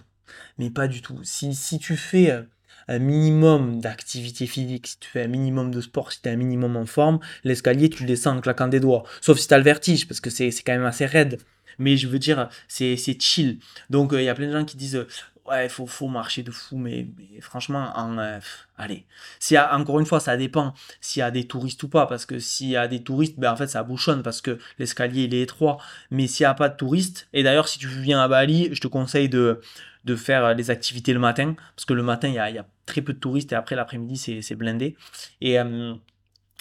[0.58, 1.18] Mais pas du tout.
[1.22, 2.42] Si, si tu fais euh,
[2.88, 6.36] un minimum d'activité physique, si tu fais un minimum de sport, si tu es un
[6.36, 9.04] minimum en forme, l'escalier, tu le descends en claquant des doigts.
[9.20, 11.38] Sauf si tu as le vertige, parce que c'est quand même assez raide.
[11.78, 13.58] Mais je veux dire, c'est chill.
[13.90, 15.06] Donc, euh, il y a plein de gens qui disent
[15.46, 17.06] ouais, faut, faut marcher de fou, mais,
[17.40, 18.38] franchement, en, euh,
[18.76, 19.06] allez.
[19.52, 22.38] A, encore une fois, ça dépend s'il y a des touristes ou pas, parce que
[22.38, 25.42] s'il y a des touristes, ben en fait, ça bouchonne parce que l'escalier, il est
[25.42, 25.78] étroit.
[26.10, 28.80] Mais s'il n'y a pas de touristes, et d'ailleurs, si tu viens à Bali, je
[28.80, 29.60] te conseille de,
[30.04, 32.66] de faire les activités le matin, parce que le matin, il y a, y a
[32.86, 34.96] très peu de touristes, et après, l'après-midi, c'est blindé.
[35.40, 35.94] Et, euh,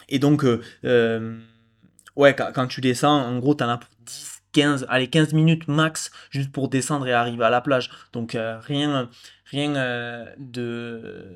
[0.10, 1.40] et donc, euh,
[2.16, 3.93] ouais, quand, quand, tu descends, en gros, tu en as pour 10
[4.54, 7.90] 15, allez, 15 minutes max juste pour descendre et arriver à la plage.
[8.14, 9.10] Donc euh, rien,
[9.46, 11.36] rien euh, de,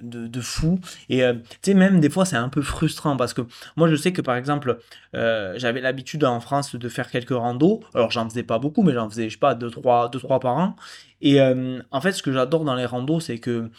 [0.00, 0.78] de, fou.
[1.08, 3.42] Et euh, tu sais, même des fois, c'est un peu frustrant parce que
[3.76, 4.78] moi, je sais que par exemple,
[5.12, 7.80] j'avais l'habitude en France de faire quelques randos.
[7.94, 10.56] Alors, j'en faisais pas beaucoup, mais j'en faisais, je sais pas, 2-3 deux, trois par
[10.56, 10.76] an.
[11.20, 13.70] Et en fait, ce que j'adore dans les randos, c'est que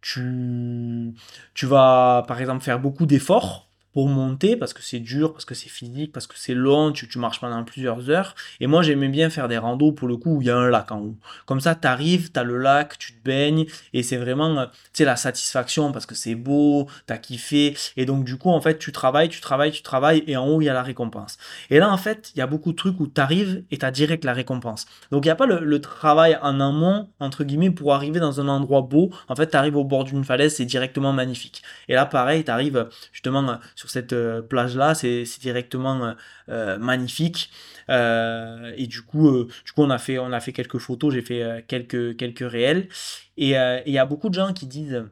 [0.00, 1.14] tu,
[1.54, 5.54] tu vas, par exemple, faire beaucoup d'efforts pour monter parce que c'est dur, parce que
[5.54, 8.34] c'est physique, parce que c'est long, tu, marches pendant plusieurs heures.
[8.58, 10.68] Et moi, j'aimais bien faire des randos pour le coup où il y a un
[10.68, 11.16] lac en haut.
[11.46, 14.66] Comme ça, tu arrives, tu as le lac, tu te baignes et c'est vraiment, euh,
[14.92, 17.76] tu la satisfaction parce que c'est beau, tu as kiffé.
[17.96, 20.60] Et donc, du coup, en fait, tu travailles, tu travailles, tu travailles et en haut,
[20.60, 21.38] il y a la récompense.
[21.70, 23.86] Et là, en fait, il y a beaucoup de trucs où tu arrives et tu
[23.86, 24.86] as direct la récompense.
[25.12, 28.48] Donc, il n'y a pas le, travail en amont, entre guillemets, pour arriver dans un
[28.48, 29.10] endroit beau.
[29.28, 31.62] En fait, tu arrives au bord d'une falaise, c'est directement magnifique.
[31.88, 34.94] Et là, pareil, tu arrives justement sur cette euh, plage-là.
[34.94, 36.12] C'est directement euh,
[36.48, 37.50] euh, magnifique.
[37.88, 41.14] et du coup, du coup, on a fait, on a fait quelques photos.
[41.14, 42.88] J'ai fait quelques, quelques réels.
[43.36, 45.04] Et il y a beaucoup de gens qui disent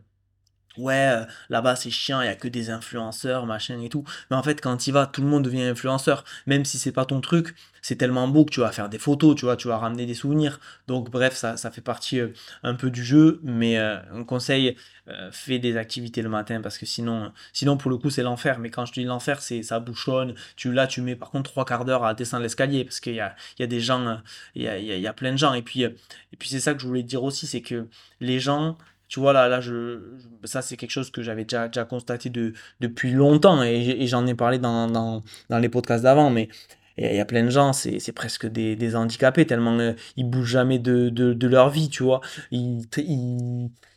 [0.78, 4.04] ouais, là-bas c'est chiant, il y a que des influenceurs, machin et tout.
[4.30, 6.24] Mais en fait, quand tu vas, tout le monde devient influenceur.
[6.46, 9.34] Même si c'est pas ton truc, c'est tellement beau que tu vas faire des photos,
[9.34, 10.60] tu vois, tu vas ramener des souvenirs.
[10.86, 12.20] Donc bref, ça, ça fait partie
[12.62, 13.40] un peu du jeu.
[13.42, 14.76] Mais un conseil,
[15.08, 18.58] euh, fais des activités le matin parce que sinon, sinon pour le coup c'est l'enfer.
[18.60, 20.34] Mais quand je dis l'enfer, c'est ça bouchonne.
[20.56, 23.20] Tu là, tu mets par contre trois quarts d'heure à descendre l'escalier parce qu'il y
[23.20, 24.20] a, il y a des gens,
[24.54, 25.54] il y a, il y a plein de gens.
[25.54, 27.88] Et puis, et puis c'est ça que je voulais dire aussi, c'est que
[28.20, 28.78] les gens
[29.12, 30.00] tu vois, là, là je,
[30.44, 34.34] ça, c'est quelque chose que j'avais déjà, déjà constaté de, depuis longtemps et, j'en ai
[34.34, 36.48] parlé dans, les podcasts d'avant, mais
[36.96, 40.78] il y a plein de gens, c'est presque des, handicapés, tellement euh, ils bougent jamais
[40.78, 42.22] de, leur vie, tu vois.
[42.52, 42.86] Ils,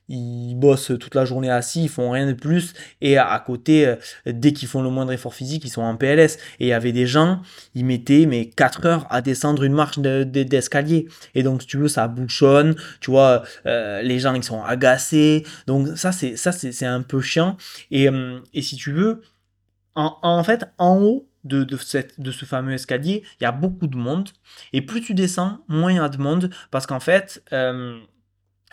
[0.08, 2.74] ils bossent toute la journée assis, ils font rien de plus.
[3.02, 6.38] Et à, côté, euh, dès qu'ils font le moindre effort physique, ils sont en PLS.
[6.60, 7.42] Et il y avait des gens,
[7.74, 11.08] ils mettaient mais 4 heures à descendre une marche d'escalier.
[11.34, 12.76] et donc, si tu veux, ça bouchonne.
[13.00, 15.44] Tu vois, euh, les gens, ils sont agacés.
[15.68, 17.58] Donc, ça, c'est ça c'est un peu chiant.
[17.92, 19.22] Et, euh, et si tu veux,
[19.96, 23.52] en, en fait, en haut, de, de, cette, de, ce fameux escalier, il y a
[23.52, 24.30] beaucoup de monde.
[24.74, 26.50] Et plus tu descends, moins il y a de monde.
[26.72, 27.44] Parce qu'en fait,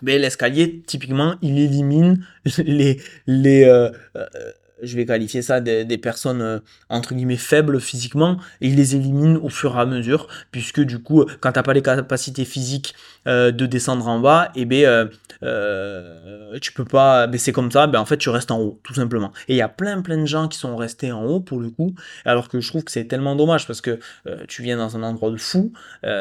[0.02, 2.24] mais l'escalier, typiquement, il élimine
[2.58, 4.26] les, les, euh, euh,
[4.82, 9.36] je vais qualifier ça des, personnes euh, entre guillemets faibles physiquement et il les élimine
[9.36, 12.94] au fur et à mesure puisque du coup quand t'as pas les capacités physiques
[13.28, 15.10] euh, de descendre en bas et eh ben
[15.42, 18.80] euh, tu peux pas ben c'est comme ça ben en fait tu restes en haut
[18.82, 19.32] tout simplement.
[19.48, 21.70] Et il y a plein plein de gens qui sont restés en haut pour le
[21.70, 23.98] coup alors que je trouve que c'est tellement dommage parce que
[24.48, 25.72] tu viens dans un endroit de fou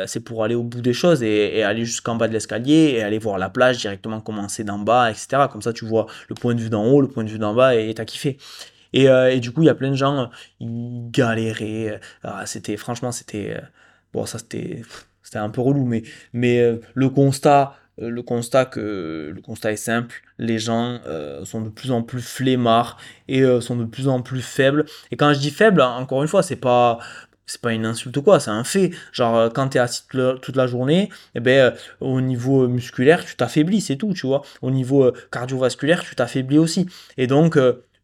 [0.05, 3.03] c'est pour aller au bout des choses et, et aller jusqu'en bas de l'escalier et
[3.03, 6.53] aller voir la plage directement commencer d'en bas etc comme ça tu vois le point
[6.53, 8.37] de vue d'en haut le point de vue d'en bas et t'as kiffé
[8.93, 11.99] et, euh, et, du coup, il y a plein de gens, ils galéraient.
[12.23, 13.57] Ah, c'était, franchement, c'était.
[13.57, 13.61] Euh,
[14.13, 14.83] bon, ça, c'était.
[15.23, 17.75] C'était un peu relou, mais, mais euh, le constat.
[17.97, 20.99] Le constat, que, le constat est simple, les gens
[21.43, 24.85] sont de plus en plus flemmards et sont de plus en plus faibles.
[25.11, 26.97] Et quand je dis faible, encore une fois, c'est pas
[27.45, 28.91] c'est pas une insulte ou quoi, c'est un fait.
[29.11, 33.81] Genre, quand tu es assis toute la, journée, eh ben, au niveau musculaire, tu t'affaiblis,
[33.81, 34.41] c'est tout, tu vois.
[34.63, 36.87] Au niveau cardiovasculaire, tu t'affaiblis aussi.
[37.17, 37.59] Et donc,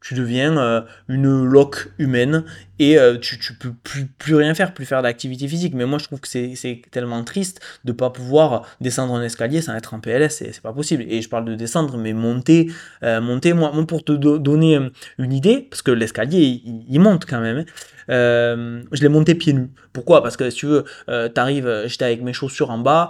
[0.08, 2.46] tu deviens euh, une loque humaine
[2.80, 5.74] et euh, tu, tu peux plus, plus rien faire, plus faire d'activité physique.
[5.74, 9.76] Mais moi, je trouve que c'est tellement triste de pas pouvoir descendre un escalier sans
[9.76, 11.04] être en PLS, c'est pas possible.
[11.08, 12.72] Et je parle de descendre, mais monter,
[13.04, 14.80] euh, monter, moi, pour te donner
[15.18, 17.66] une idée, parce que l'escalier, il, monte quand même, hein,
[18.10, 19.70] euh, je l'ai monté pieds nus.
[19.94, 20.22] Pourquoi?
[20.22, 23.10] Parce que si tu veux, euh, t'arrives, euh, j'étais avec mes chaussures en bas,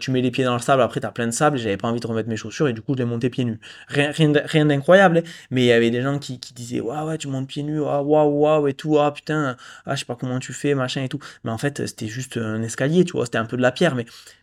[0.00, 2.00] tu mets les pieds dans le sable, après t'as plein de sable, j'avais pas envie
[2.00, 3.60] de remettre mes chaussures et du coup je l'ai monté pieds nus.
[3.88, 5.30] Rien, rien, d'incroyable, hein.
[5.50, 8.04] mais il y avait des gens qui, disaient Waouh, ouais, tu montes pieds nus, waouh,
[8.04, 11.18] waouh, et tout, putain, ah, je sais pas comment tu fais, machin et tout.
[11.44, 13.96] Mais en fait, c'était juste un escalier, tu vois, c'était un peu de la pierre,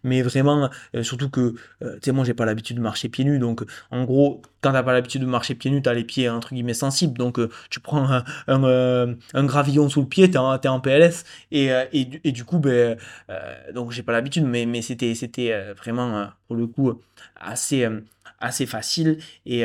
[0.04, 0.70] mais, vraiment,
[1.02, 4.42] surtout que, tu sais, moi j'ai pas l'habitude de marcher pieds nus, donc en gros,
[4.62, 7.40] quand t'as pas l'habitude de marcher pieds nus, t'as les pieds entre guillemets sensibles, donc
[7.70, 11.26] tu prends un, gravillon sous le pied, t'es en, PLS.
[11.52, 11.86] Et, euh,
[12.26, 12.98] du coup, ben,
[13.30, 17.02] euh, donc j'ai pas l'habitude, mais, c'était, c'était euh, vraiment, pour le coup,
[17.36, 17.88] assez,
[18.40, 19.18] assez facile.
[19.46, 19.64] Et,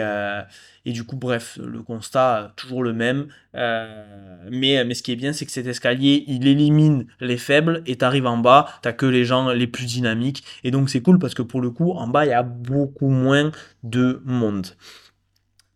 [0.85, 3.29] et du coup, bref, le constat, toujours le même.
[3.55, 7.97] mais, mais ce qui est bien, c'est que cet escalier, il élimine les faibles et
[7.97, 10.45] t'arrives en bas, t'as que les gens les plus dynamiques.
[10.65, 13.09] Et donc, c'est cool parce que pour le coup, en bas, il y a beaucoup
[13.09, 13.51] moins
[13.83, 14.67] de monde.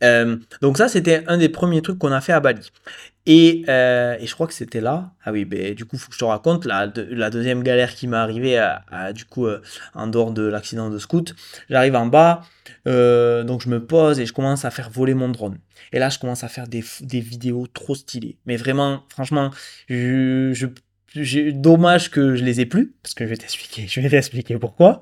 [0.01, 2.71] Donc ça, c'était un des premiers trucs qu'on a fait à Bali.
[3.29, 5.13] Euh, et, je crois que c'était là.
[5.25, 8.17] Ah oui, ben, du coup, faut que je te raconte la, deuxième galère qui m'est
[8.17, 8.59] arrivée
[9.15, 9.61] du coup, euh,
[9.95, 11.35] en dehors de l'accident de scout.
[11.69, 12.43] J'arrive en bas,
[12.87, 15.59] euh, donc je me pose et je commence à faire voler mon drone.
[15.93, 16.83] Et là, je commence à faire des,
[17.21, 18.39] vidéos trop stylées.
[18.47, 19.51] Mais vraiment, franchement,
[19.89, 20.67] je
[21.15, 25.01] dommage que je les ai plus, parce que je vais t'expliquer, je vais t'expliquer pourquoi.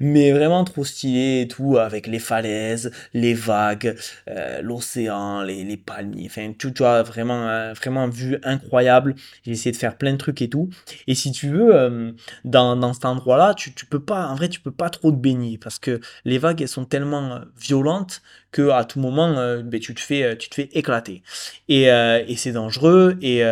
[0.00, 3.96] Mais vraiment trop stylé et tout, avec les falaises, les vagues,
[4.28, 9.14] euh, l'océan, les, les, palmiers, enfin tout, tu vois, vraiment, euh, vraiment vue incroyable.
[9.44, 10.68] J'ai essayé de faire plein de trucs et tout.
[11.06, 12.12] Et si tu veux, euh,
[12.44, 15.16] dans, dans cet endroit-là, tu, tu peux pas, en vrai, tu peux pas trop te
[15.16, 19.78] baigner, parce que les vagues, elles sont tellement violentes que à tout moment euh, ben,
[19.78, 21.22] tu te fais euh, tu te fais éclater
[21.68, 23.42] et, euh, et c'est dangereux et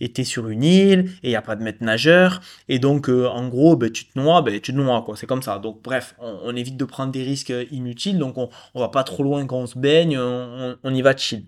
[0.00, 3.90] tu es sur une île et il de maître nageur et donc en gros ben,
[3.90, 6.76] tu te noies ben, tu te noies quoi c'est comme ça donc bref on, évite
[6.76, 9.78] de prendre des risques inutiles donc on, on va pas trop loin quand on se
[9.78, 11.46] baigne on, on y va chill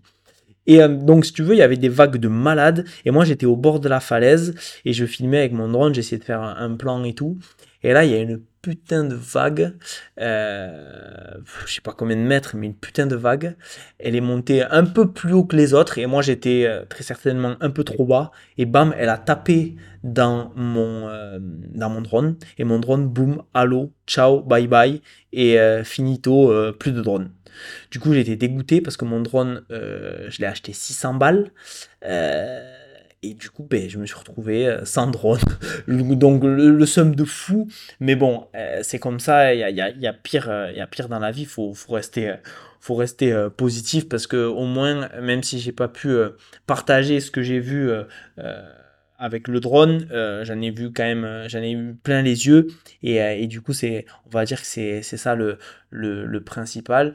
[0.68, 2.84] et donc, si tu veux, il y avait des vagues de malades.
[3.06, 5.94] Et moi, j'étais au bord de la falaise et je filmais avec mon drone.
[5.94, 7.38] J'essayais de faire un, plan et tout.
[7.82, 9.74] Et là, il y a une putain de vague.
[10.20, 11.34] Euh,
[11.66, 13.56] je sais pas combien de mètres, mais une putain de vague.
[13.98, 15.98] Elle est montée un peu plus haut que les autres.
[15.98, 18.30] Et moi, j'étais euh, très certainement un peu trop bas.
[18.56, 22.36] Et bam, elle a tapé dans mon, euh, dans mon drone.
[22.58, 25.00] Et mon drone, boum, allô, ciao, bye bye.
[25.32, 27.30] Et euh, finito, plus de drone.
[27.90, 31.52] Du coup, été dégoûté parce que mon drone, je l'ai acheté 600 balles.
[32.04, 32.77] Euh,
[33.22, 35.40] et du coup, ben, je me suis retrouvé euh, sans drone.
[35.88, 37.68] Donc le, le somme de fou.
[38.00, 40.80] Mais bon, euh, c'est comme ça, il y a, y, y, a pire, euh, y
[40.80, 41.44] a pire dans la vie.
[41.44, 42.34] Faut, faut rester,
[42.80, 46.16] faut rester positif parce que au moins, même si j'ai pas pu
[46.66, 47.90] partager ce que j'ai vu
[49.18, 50.06] avec le drone,
[50.44, 52.68] j'en ai vu quand même, j'en ai eu plein les yeux.
[53.02, 55.58] Et, et du coup, c'est, on va dire que c'est ça le,
[55.90, 57.14] le, principal.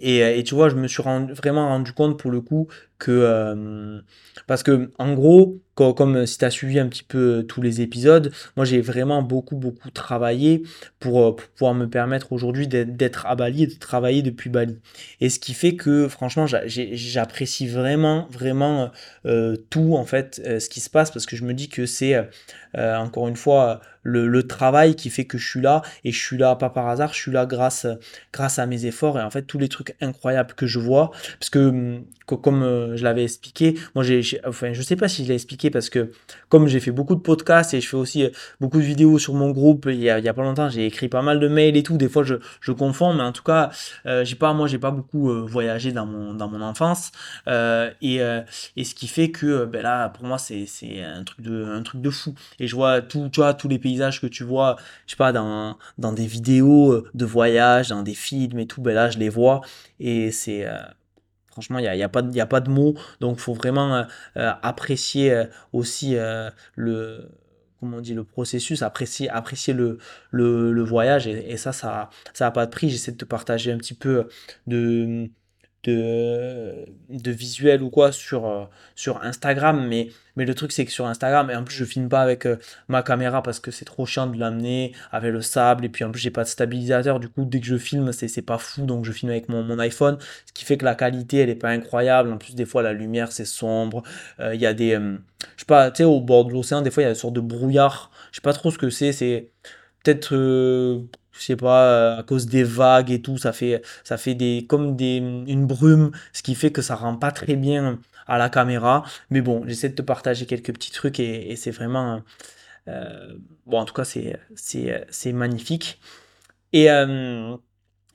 [0.00, 2.68] Et, et, tu vois, je me suis vraiment rendu compte pour le coup
[3.02, 4.02] que
[4.46, 8.30] parce que en gros comme, si tu as suivi un petit peu tous les épisodes
[8.56, 10.62] moi j'ai vraiment beaucoup beaucoup travaillé
[11.00, 14.78] pour, pouvoir me permettre aujourd'hui d'être à Bali et de travailler depuis Bali.
[15.20, 18.92] Et ce qui fait que franchement j'apprécie vraiment vraiment
[19.70, 22.28] tout en fait ce qui se passe parce que je me dis que c'est
[22.74, 26.36] encore une fois le, le, travail qui fait que je suis là et je suis
[26.36, 27.86] là pas par hasard je suis là grâce
[28.32, 31.10] grâce à mes efforts et en fait tous les trucs incroyables que je vois.
[31.38, 33.78] Parce que comme je l'avais expliqué.
[33.94, 36.10] Moi, j'ai, je sais pas si je l'ai expliqué parce que
[36.48, 39.34] comme j'ai fait beaucoup de podcasts et je fais aussi euh, beaucoup de vidéos sur
[39.34, 41.96] mon groupe, il y a, pas longtemps, j'ai écrit pas mal de mails et tout.
[41.96, 43.70] Des fois, je, je confonds, mais en tout cas,
[44.06, 47.12] euh, j'ai pas, moi, j'ai pas beaucoup euh, voyagé dans mon, dans mon enfance
[48.00, 48.20] et,
[48.76, 51.82] et ce qui fait que, ben là, pour moi, c'est, c'est un truc de, un
[51.82, 52.34] truc de fou.
[52.58, 54.76] Et je vois tout, tu vois, tous les paysages que tu vois,
[55.06, 58.94] je sais pas, dans, dans des vidéos de voyage, dans des films et tout, ben
[58.94, 59.60] là, je les vois
[60.00, 60.66] et c'est
[61.52, 62.94] Franchement, il n'y a, y a, pas, a pas de mots.
[63.20, 64.02] Donc, il faut vraiment euh,
[64.38, 66.16] euh, apprécier euh, aussi
[66.76, 67.28] le,
[67.78, 69.98] comment on dit, le processus, apprécier, apprécier le,
[70.82, 71.26] voyage.
[71.26, 72.10] Et, ça, ça
[72.40, 72.88] n'a pas de prix.
[72.88, 74.28] J'essaie de te partager un petit peu
[74.66, 75.28] de,
[75.84, 76.84] de,
[77.30, 78.64] visuel ou quoi sur, euh,
[79.22, 82.46] Instagram, mais, le truc c'est que sur Instagram, et en plus je filme pas avec
[82.46, 82.56] euh,
[82.88, 86.10] ma caméra parce que c'est trop chiant de l'amener avec le sable, et puis en
[86.10, 89.04] plus j'ai pas de stabilisateur, du coup dès que je filme c'est pas fou, donc
[89.04, 91.70] je filme avec mon, mon, iPhone, ce qui fait que la qualité elle est pas
[91.70, 94.02] incroyable, en plus des fois la lumière c'est sombre,
[94.38, 97.02] il y a des, je sais pas, tu sais au bord de l'océan des fois
[97.02, 99.50] il y a une sorte de brouillard, je sais pas trop ce que c'est, c'est
[100.04, 100.34] peut-être
[101.32, 104.66] je sais pas, euh, à cause des vagues et tout, ça fait, ça fait des,
[104.68, 108.48] comme des, une brume, ce qui fait que ça rend pas très bien à la
[108.50, 109.04] caméra.
[109.30, 112.22] Mais bon, j'essaie de te partager quelques petits trucs et, c'est vraiment,
[112.88, 113.34] euh,
[113.66, 116.00] bon, en tout cas, c'est, c'est, c'est magnifique.
[116.72, 117.56] Et, euh,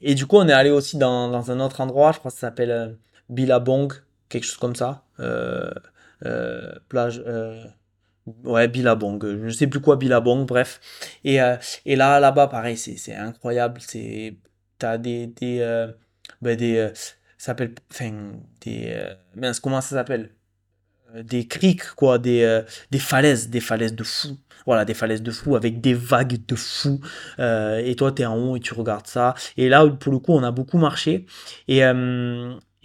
[0.02, 2.38] et du coup, on est allé aussi dans, dans, un autre endroit, je crois que
[2.38, 2.98] ça s'appelle
[3.30, 3.94] Billabong,
[4.30, 5.04] quelque chose comme ça.
[6.90, 7.24] plage,
[8.44, 10.82] Ouais, Billabong, je ne sais plus quoi Billabong, bref.
[11.24, 13.80] Et, euh, et là, là-bas, pareil, c'est incroyable.
[14.80, 15.92] T'as des, des, euh,
[16.42, 19.02] ben des, euh, ça s'appelle, enfin, des,
[19.36, 20.34] mince, comment ça s'appelle?
[21.24, 24.38] Des criques, quoi, des, des falaises, des falaises de fou.
[24.66, 27.00] Voilà, des falaises de fou avec des vagues de fou.
[27.40, 29.36] et toi, tu es en haut et tu regardes ça.
[29.56, 31.26] Et là, pour le coup, on a beaucoup marché.
[31.70, 31.82] Et,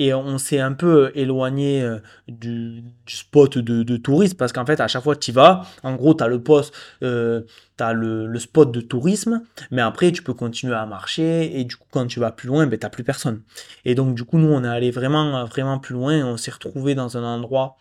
[0.02, 4.80] et on s'est un peu euh, éloigné euh, du, spot de, tourisme parce qu'en fait
[4.80, 7.42] à chaque fois tu vas en gros tu as le poste euh,
[7.76, 11.76] tu as le, spot de tourisme mais après tu peux continuer à marcher et du
[11.76, 13.42] coup quand tu vas plus loin ben, tu plus personne.
[13.84, 16.94] Et donc du coup nous on est allé vraiment vraiment plus loin on s'est retrouvé
[16.94, 17.76] dans un endroit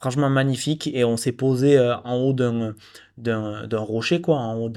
[0.00, 2.74] franchement magnifique et on s'est posé en haut d'un
[3.18, 4.72] d'un rocher quoi en haut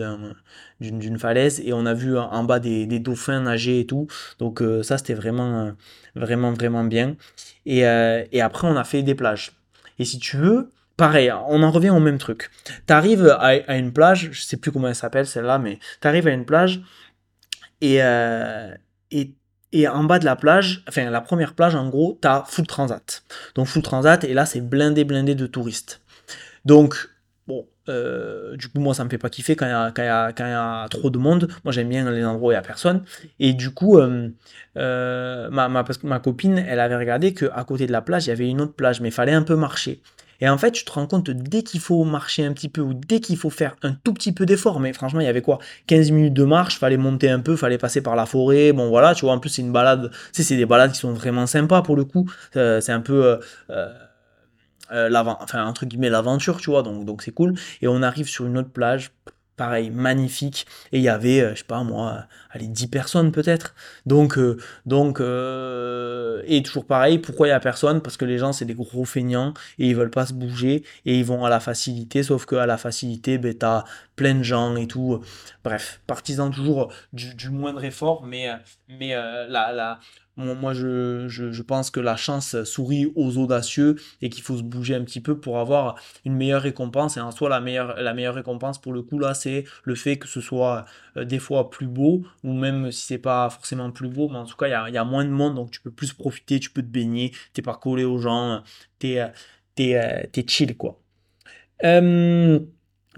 [0.81, 4.07] d'une falaise et on a vu en bas des, dauphins nager et tout
[4.38, 5.73] donc ça c'était vraiment
[6.15, 7.15] vraiment, vraiment bien.
[7.65, 9.51] Et, euh, et après, on a fait des plages.
[9.99, 12.49] Et si tu veux, pareil, on en revient au même truc.
[12.88, 16.27] Tu arrives à, une plage, je sais plus comment elle s'appelle celle-là, mais tu arrives
[16.27, 16.81] à une plage
[17.81, 18.73] et, euh,
[19.12, 19.33] et,
[19.73, 22.67] et, en bas de la plage, enfin la première plage en gros, tu as Full
[22.67, 23.23] Transat.
[23.55, 26.01] Donc Full Transat, et là c'est blindé, blindé de touristes.
[26.65, 27.09] Donc,
[27.47, 30.53] bon, euh, du coup, moi, ça me fait pas kiffer quand il y y y
[30.53, 31.49] a trop de monde.
[31.63, 33.03] Moi, j'aime bien les endroits où il y a personne.
[33.39, 34.29] Et du coup, euh,
[34.77, 38.31] euh, ma, ma, ma, copine, elle avait regardé qu'à côté de la plage, il y
[38.31, 40.01] avait une autre plage, mais il fallait un peu marcher.
[40.43, 42.93] Et en fait, tu te rends compte dès qu'il faut marcher un petit peu ou
[42.93, 45.60] dès qu'il faut faire un tout petit peu d'effort, mais franchement, il y avait quoi
[45.88, 48.73] 15 minutes de marche, fallait monter un peu, fallait passer par la forêt.
[48.73, 51.47] Bon, voilà, tu vois, en plus, c'est une balade, c'est des balades qui sont vraiment
[51.47, 52.29] sympas pour le coup.
[52.51, 53.39] c'est un peu.
[53.69, 53.88] Euh,
[55.86, 57.53] guillemets l'aventure, tu vois, donc c'est cool.
[57.82, 59.12] Et on arrive sur une autre plage,
[59.55, 60.65] pareil, magnifique.
[60.91, 63.75] Et il y avait, euh, je sais pas moi, allez, 10 personnes peut-être.
[64.05, 68.01] Donc, euh, donc et toujours pareil, pourquoi il y a personne?
[68.01, 71.19] Parce que les gens, c'est des gros feignants et ils veulent pas se bouger et
[71.19, 72.23] ils vont à la facilité.
[72.23, 73.83] Sauf que à la facilité, ben, t'as
[74.15, 75.21] plein de gens et tout.
[75.63, 78.49] Bref, partisans toujours du, moindre effort, mais,
[78.89, 79.99] mais la, la,
[80.35, 85.03] moi, je, pense que la chance sourit aux audacieux et qu'il faut se bouger un
[85.03, 87.17] petit peu pour avoir une meilleure récompense.
[87.17, 90.41] Et en soi, la meilleure, récompense pour le coup, là, c'est le fait que ce
[90.41, 90.85] soit
[91.17, 94.45] euh, des fois plus beau, ou même si c'est pas forcément plus beau, mais en
[94.45, 96.81] tout cas, il y a, moins de monde, donc tu peux plus profiter, tu peux
[96.81, 98.63] te baigner, t'es pas collé aux gens,
[98.99, 99.19] t'es
[99.77, 100.99] es, chill, quoi.
[101.83, 102.59] Euh,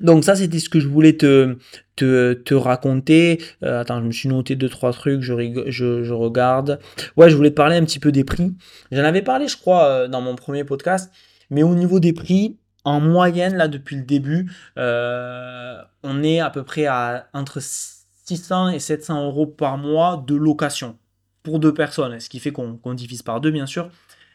[0.02, 1.58] donc ça, c'était ce que je voulais te,
[1.96, 3.42] te, raconter.
[3.64, 5.34] Euh, attends, je me suis noté deux, trois trucs, je,
[5.68, 6.80] je, regarde.
[7.16, 8.54] Ouais, je voulais te parler un petit peu des prix.
[8.92, 11.12] J'en avais parlé, je crois, euh, dans mon premier podcast.
[11.50, 16.50] Mais au niveau des prix, en moyenne, là, depuis le début, euh, on est à
[16.50, 20.98] peu près à entre 600 et 700 euros par mois de location
[21.44, 22.20] pour deux personnes.
[22.20, 23.90] Ce qui fait qu'on divise par deux, bien sûr.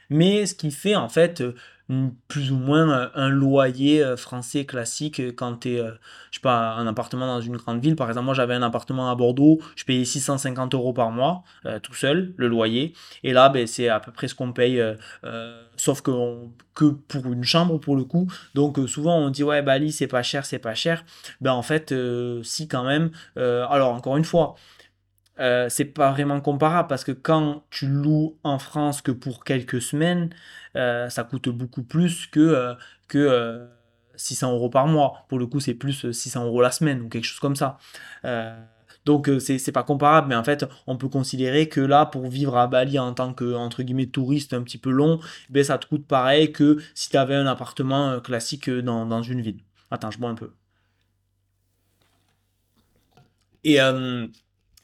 [0.08, 1.42] Mais ce qui fait, en fait,
[2.28, 6.40] plus ou moins euh, un loyer euh, français classique euh, quand tu es, je sais
[6.40, 7.96] pas, un appartement dans une grande ville.
[7.96, 11.42] Par exemple, moi j'avais un appartement à Bordeaux, je payais 650 euros par mois,
[11.82, 12.94] tout seul, le loyer.
[13.24, 14.82] Et là, ben, c'est à peu près ce qu'on paye,
[15.76, 16.10] sauf que,
[16.74, 18.30] que pour une chambre pour le coup.
[18.54, 21.04] Donc souvent on dit, ouais, Bali c'est pas cher, c'est pas cher.
[21.40, 21.94] Ben en fait,
[22.42, 23.10] si quand même.
[23.36, 24.54] alors encore une fois,
[25.68, 30.30] c'est pas vraiment comparable parce que quand tu loues en France que pour quelques semaines,
[30.76, 32.74] euh, ça coûte beaucoup plus que, euh,
[33.08, 33.68] que
[34.16, 35.24] 600 euh, euros par mois.
[35.28, 37.78] Pour le coup, c'est plus 600 euros la semaine ou quelque chose comme ça.
[39.06, 42.66] Donc c'est pas comparable, mais en fait on peut considérer que là pour vivre à
[42.66, 46.06] Bali en tant que entre guillemets touriste un petit peu long, ben, ça te coûte
[46.06, 49.60] pareil que si tu avais un appartement classique dans, dans, une ville.
[49.90, 50.52] Attends, je bois un peu.
[53.64, 53.78] Et,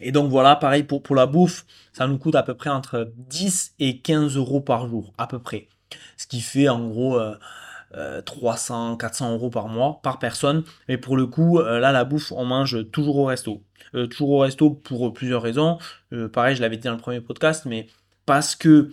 [0.01, 3.75] et donc voilà, pareil pour, la bouffe, ça nous coûte à peu près entre 10
[3.79, 5.69] et 15 euros par jour, à peu près
[6.17, 7.19] ce qui fait en gros
[8.25, 10.65] 300, euh, 400 euh, euros par mois, par personne.
[10.89, 13.63] Mais pour le coup, euh, là, la bouffe, on mange toujours au resto.
[14.11, 15.79] toujours au resto pour plusieurs raisons.
[16.33, 17.87] pareil, je l'avais dit dans le premier podcast, mais
[18.27, 18.91] parce que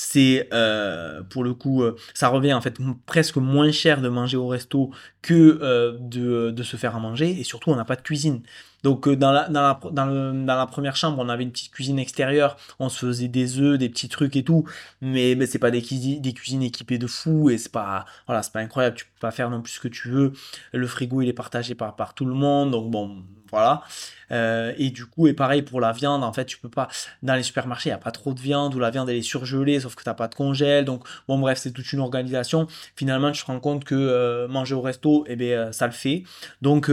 [0.00, 4.36] c'est euh, pour le coup, euh, ça revient en fait presque moins cher de manger
[4.36, 7.30] au resto que euh, de, de, se faire à manger.
[7.30, 8.42] Et surtout, on n'a pas de cuisine.
[8.84, 12.56] Donc dans la, dans, la, dans, la première chambre, on avait une petite cuisine extérieure,
[12.78, 14.68] on se faisait des œufs, des petits trucs et tout,
[15.00, 18.94] mais, mais c'est pas des, cuisines, équipées de fou et c'est pas voilà, pas incroyable,
[18.94, 20.32] tu peux pas faire non plus ce que tu veux.
[20.72, 23.82] Le frigo il est partagé par, par tout le monde, donc bon, voilà.
[24.30, 26.88] Euh, et du coup, et pareil pour la viande, en fait, tu peux pas.
[27.22, 29.22] Dans les supermarchés, il n'y a pas trop de viande ou la viande elle est
[29.22, 30.84] surgelée, sauf que tu n'as pas de congèle.
[30.84, 32.66] Donc, bon, bref, c'est toute une organisation.
[32.96, 35.92] Finalement, tu te rends compte que euh, manger au resto, eh bien, euh, ça le
[35.92, 36.24] fait.
[36.62, 36.90] Donc,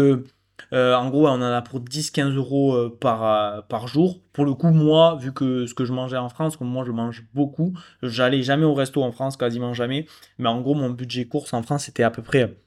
[0.71, 4.19] en gros, on en a pour 10-15 euros par, par jour.
[4.33, 6.91] Pour le coup, moi, vu que ce que je mangeais en France, comme moi je
[6.91, 10.05] mange beaucoup, j'allais jamais au resto en France, quasiment jamais.
[10.37, 12.57] Mais en gros, mon budget course en France, c'était à peu près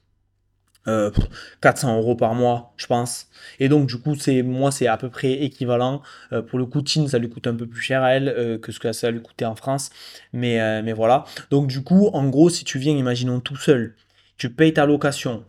[1.61, 3.29] 400 euh, euros par mois, je pense.
[3.61, 6.03] Et donc, du coup, c'est moi, c'est à peu près équivalent.
[6.33, 8.73] Euh, pour le coup, ça lui coûte un peu plus cher à elle euh, que
[8.73, 9.91] ce que ça lui coûtait en France.
[10.33, 11.25] Mais, mais voilà.
[11.51, 13.95] Donc, du coup, en gros, si tu viens, imaginons tout seul,
[14.37, 15.45] tu payes ta location,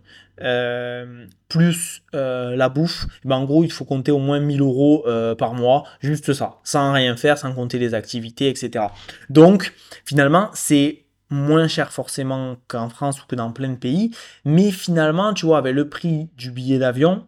[1.50, 5.06] plus la bouffe, ben en gros, il faut compter au moins 1000 euros
[5.38, 8.86] par mois, juste ça, sans rien faire, sans compter les activités, etc.
[9.30, 9.74] Donc,
[10.06, 14.12] finalement, c'est moins cher forcément qu'en France ou que dans plein de pays,
[14.46, 17.28] mais finalement, tu vois, avec le prix du billet d'avion,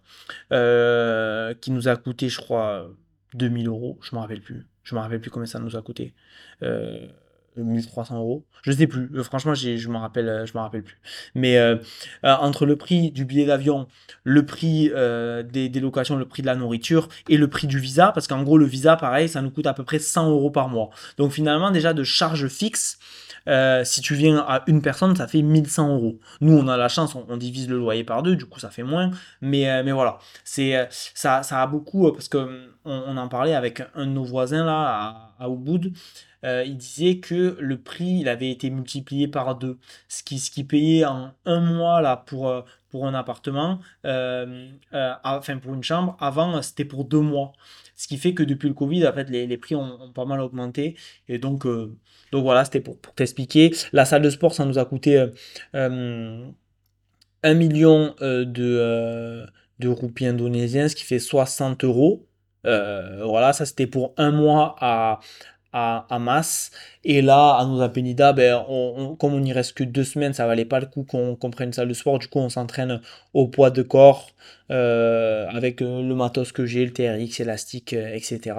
[0.51, 2.89] euh, qui nous a coûté, je crois,
[3.33, 5.81] 2000 euros, je ne me rappelle plus, je me rappelle plus combien ça nous a
[5.81, 6.13] coûté,
[6.63, 7.07] euh,
[7.57, 10.99] 1300 euros, je sais plus, euh, franchement, je me rappelle, euh, je me rappelle plus,
[11.35, 11.59] mais
[12.23, 13.87] entre le prix du billet d'avion,
[14.23, 18.11] le prix des, des, locations, le prix de la nourriture et le prix du visa,
[18.11, 20.69] parce qu'en gros, le visa, pareil, ça nous coûte à peu près 100 euros par
[20.69, 22.99] mois, donc finalement, déjà de charges fixes,
[23.47, 26.19] euh, si tu viens à une personne, ça fait 1100 euros.
[26.41, 28.83] Nous, on a la chance, on, divise le loyer par deux, du coup, ça fait
[28.83, 29.11] moins.
[29.41, 32.49] Mais, euh, mais voilà, c'est euh, ça, ça a beaucoup, parce qu'on
[32.85, 35.93] on en parlait avec un de nos voisins là, à, Ubud.
[36.43, 39.77] il disait que le prix, avait été multiplié par deux.
[40.07, 42.53] Ce qui, ce qui payait en un mois là, pour,
[42.89, 47.53] pour un appartement, enfin pour une chambre, avant c'était pour deux mois.
[47.95, 50.95] Ce qui fait que depuis le Covid, en fait, les, prix ont, pas mal augmenté.
[51.27, 51.65] Et donc,
[52.39, 53.71] voilà, c'était pour, t'expliquer.
[53.91, 55.27] La salle de sport, ça nous a coûté euh,
[55.75, 56.45] euh,
[57.43, 59.45] un 1 million euh, de,
[59.79, 62.27] de roupies indonésiens, ce qui fait 60 euros.
[62.63, 65.19] Voilà, ça c'était pour un mois à,
[65.73, 66.71] à, à Masse.
[67.03, 68.63] Et là, à nos Penida, ben,
[69.19, 71.73] comme on n'y reste que deux semaines, ça valait pas le coup qu'on prenne une
[71.73, 72.19] salle de sport.
[72.19, 73.01] Du coup, on s'entraîne
[73.33, 74.29] au poids de corps
[74.69, 78.55] avec le matos que j'ai, le TRX, élastique, etc.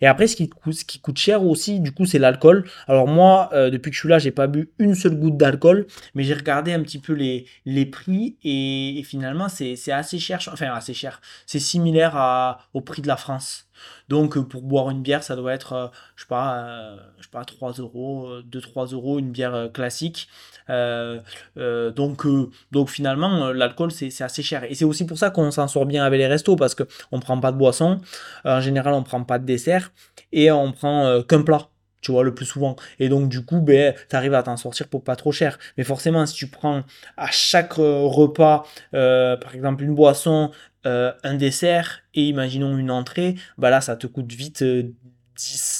[0.00, 2.68] Et après, ce qui coûte, cher aussi, du coup, c'est l'alcool.
[2.86, 5.86] Alors moi, euh, depuis que je suis là, j'ai pas bu une seule goutte d'alcool,
[6.14, 10.40] mais j'ai regardé un petit peu les, prix et, finalement, c'est assez cher.
[10.52, 11.20] Enfin, assez cher.
[11.46, 13.64] C'est similaire au prix de la France.
[14.08, 15.86] Donc euh, pour boire une bière, ça doit être, euh,
[16.16, 20.28] je sais pas, je sais pas, 3 euros, 2-3 euros, une bière classique.
[20.68, 22.26] Donc,
[22.72, 24.64] donc finalement, l'alcool, c'est assez cher.
[24.64, 27.38] Et c'est aussi pour ça qu'on s'en sort bien avec les restos, parce qu'on prend
[27.40, 28.00] pas de boisson,
[28.44, 29.92] en général, on prend pas de dessert,
[30.32, 31.68] et on prend qu'un plat
[32.00, 32.76] tu vois, le plus souvent.
[33.00, 35.58] Et donc, du coup, ben, tu arrives à t'en sortir pour pas trop cher.
[35.76, 36.84] Mais forcément, si tu prends
[37.16, 40.52] à chaque repas, par exemple, une boisson,
[40.86, 44.92] euh, un dessert et imaginons une entrée, bah là ça te coûte vite 10, euh,
[45.36, 45.77] 10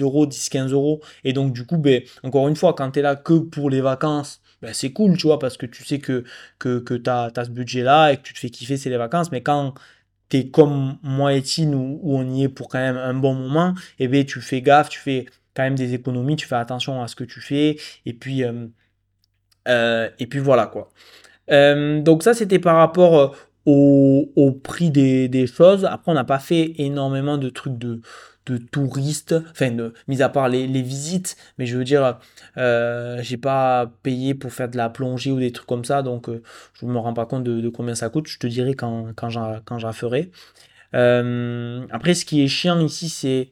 [0.00, 1.00] euros, 10, 15 euros.
[1.24, 3.80] Et donc du coup, ben, encore une fois, quand tu es là que pour les
[3.80, 6.24] vacances, ben, c'est cool, tu vois, parce que tu sais que,
[6.58, 9.32] que, que tu as, ce budget-là et que tu te fais kiffer, c'est les vacances.
[9.32, 9.74] Mais quand
[10.28, 13.34] tu es comme moi et Tine, où, on y est pour quand même un bon
[13.34, 16.56] moment, et eh ben, tu fais gaffe, tu fais quand même des économies, tu fais
[16.56, 17.76] attention à ce que tu fais.
[18.06, 20.90] Et puis, euh, et puis voilà quoi.
[21.48, 25.84] donc ça, c'était par rapport au, prix des, choses.
[25.84, 28.00] Après, on n'a pas fait énormément de trucs de,
[28.50, 32.18] de touristes, enfin, de, mis à part les, visites, mais je veux dire,
[32.56, 36.28] euh, j'ai pas payé pour faire de la plongée ou des trucs comme ça, donc
[36.28, 36.42] euh,
[36.74, 38.26] je me rends pas compte de, combien ça coûte.
[38.28, 40.30] Je te dirai quand, quand j'en ferai.
[40.94, 43.50] Euh, après, ce qui est chiant ici, c'est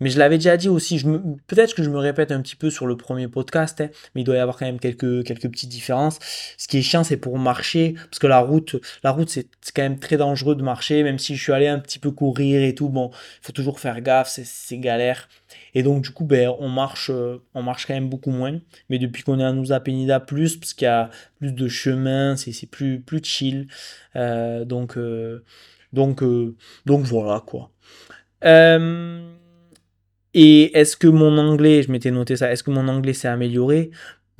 [0.00, 1.02] mais je l'avais déjà dit aussi,
[1.46, 4.24] peut-être que je me répète un petit peu sur le premier podcast, hein, mais il
[4.24, 6.18] doit y avoir quand même quelques, quelques petites différences.
[6.56, 9.82] Ce qui est chiant, c'est pour marcher, parce que la route, la route c'est quand
[9.82, 12.74] même très dangereux de marcher, même si je suis allé un petit peu courir et
[12.74, 15.28] tout, bon, il faut toujours faire gaffe, c'est galère.
[15.74, 18.58] Et donc du coup, ben, on, marche, euh, on marche quand même beaucoup moins.
[18.88, 22.36] Mais depuis qu'on est à Nusa Penida plus, parce qu'il y a plus de chemin,
[22.36, 23.68] c'est plus, plus chill.
[24.16, 24.96] Euh, donc,
[25.92, 26.22] donc,
[26.86, 27.70] donc voilà quoi.
[28.44, 29.30] Euh,
[30.32, 33.90] et est-ce que mon anglais, je m'étais noté ça, est-ce que mon anglais s'est amélioré?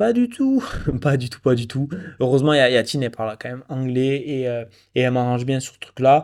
[0.01, 0.64] Pas du tout,
[1.03, 1.86] pas du tout, pas du tout.
[2.20, 5.78] Heureusement, il elle parle quand même anglais et, euh, et elle m'arrange bien sur ce
[5.78, 6.22] truc-là.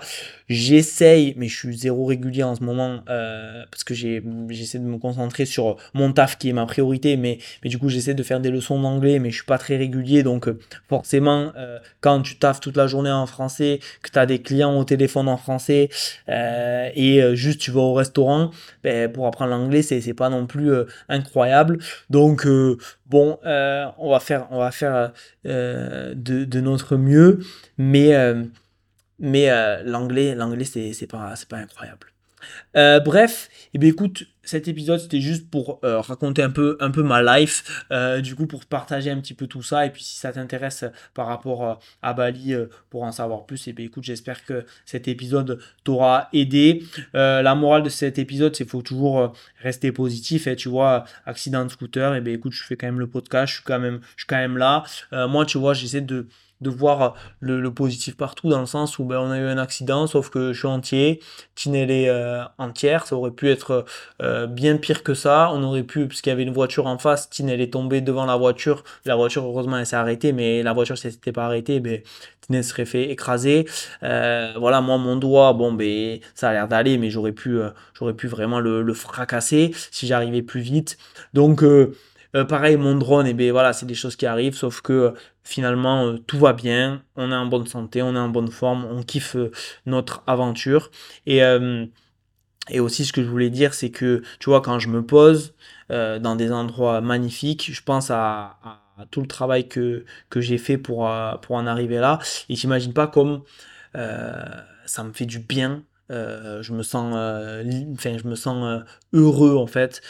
[0.49, 4.97] J'essaye, mais je suis zéro régulier en ce moment euh, parce que j'essaie de me
[4.97, 7.18] concentrer sur mon taf qui est ma priorité.
[7.18, 10.22] Mais, du coup, j'essaie de faire des leçons d'anglais, mais je suis pas très régulier.
[10.22, 10.59] Donc, euh,
[10.89, 11.53] forcément,
[12.01, 15.29] quand tu taffes toute la journée en français, que tu as des clients au téléphone
[15.29, 15.91] en français
[16.29, 18.53] et juste tu vas au restaurant,
[18.83, 20.72] ben, pour apprendre l'anglais, c'est pas non plus
[21.11, 21.77] incroyable.
[22.09, 22.47] Donc,
[23.07, 25.13] bon, euh, on va faire, on va faire
[25.47, 27.41] euh, de, de notre mieux,
[27.79, 28.45] mais, euh,
[29.19, 32.07] mais euh, l'anglais, l'anglais, c'est pas, pas incroyable.
[32.76, 36.90] Euh, bref, et bien écoute, cet épisode c'était juste pour euh, raconter un peu, un
[36.90, 40.05] peu ma life, euh, du coup pour partager un petit peu tout ça, et puis
[40.05, 40.84] si ça t'intéresse
[41.14, 42.55] par rapport à Bali
[42.90, 46.84] pour en savoir plus, et bien écoute, j'espère que cet épisode t'aura aidé.
[47.14, 49.32] La morale de cet épisode, c'est qu'il faut toujours
[49.62, 53.01] rester positif, et tu vois, accident de scooter, et bien écoute, je fais quand même
[53.01, 54.84] le podcast, je suis quand même, je suis quand même là.
[55.12, 56.26] Moi, tu vois, j'essaie de
[56.61, 60.07] de voir le, positif partout dans le sens où ben, on a eu un accident
[60.07, 61.21] sauf que je suis entier
[61.55, 63.07] Tine elle est euh, entière.
[63.07, 63.85] Ça aurait pu être
[64.23, 65.51] euh, bien pire que ça.
[65.53, 68.25] On aurait pu puisqu'il y avait une voiture en face Tine elle est tombée devant
[68.25, 68.85] la voiture.
[69.05, 72.03] La voiture heureusement elle s'est arrêtée mais la voiture si elle s'était pas arrêtée ben,
[72.63, 73.67] serait fait écraser.
[74.03, 77.59] Euh, voilà moi mon doigt bon ben ça a l'air d'aller mais j'aurais pu
[78.17, 80.97] pu vraiment le fracasser si j'arrivais plus vite.
[81.35, 81.63] Donc
[82.37, 85.11] euh, pareil, mon drone, et ben voilà, c'est des choses qui arrivent, sauf que euh,
[85.43, 88.84] finalement euh, tout va bien, on est en bonne santé, on est en bonne forme,
[88.84, 89.37] on kiffe
[89.87, 90.91] notre aventure.
[91.26, 91.43] Et,
[92.80, 95.55] aussi, ce que je voulais dire, c'est que tu vois, quand je me pose
[95.89, 98.59] dans des endroits magnifiques, je pense à,
[99.11, 100.05] tout le travail que,
[100.37, 102.18] j'ai fait pour, en arriver là.
[102.49, 103.43] Et j'imagine pas comme
[103.95, 105.84] ça me fait du bien.
[106.11, 107.12] Je me sens,
[107.95, 108.82] enfin, je me sens
[109.12, 110.03] heureux en fait.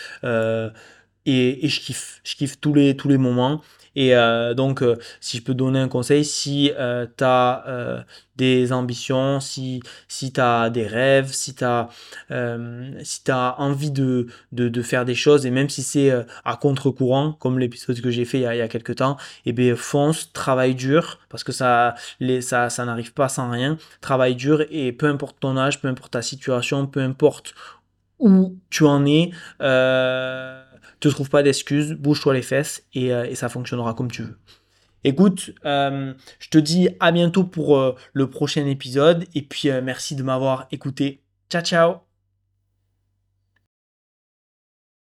[1.27, 3.61] Euh, et, et je kiffe, je kiffe tous les, tous les moments.
[3.99, 6.71] Et euh, donc, euh, si je peux donner un conseil, si
[7.17, 8.05] tu as
[8.37, 11.89] des ambitions, si, si tu as des rêves, si tu as,
[13.03, 16.57] si t'as envie de, de, de faire des choses, et même si c'est euh, à
[16.57, 19.17] contre-courant, comme l'épisode que j'ai fait il y a, il a quelques temps,
[19.47, 23.79] et bien fonce, travaille dur, parce que ça, les, ça, ça n'arrive pas sans rien.
[24.03, 27.55] Travaille dur, et peu importe ton âge, peu importe ta situation, peu importe
[28.19, 30.63] où tu en es, euh,
[31.01, 34.39] te trouve pas d'excuses, bouge-toi les fesses et, euh, ça fonctionnera comme tu veux.
[35.05, 40.17] Écoute, euh, je te dis à bientôt pour euh, le prochain épisode et puis merci
[40.17, 41.23] de m'avoir écouté.
[41.51, 42.06] Ciao ciao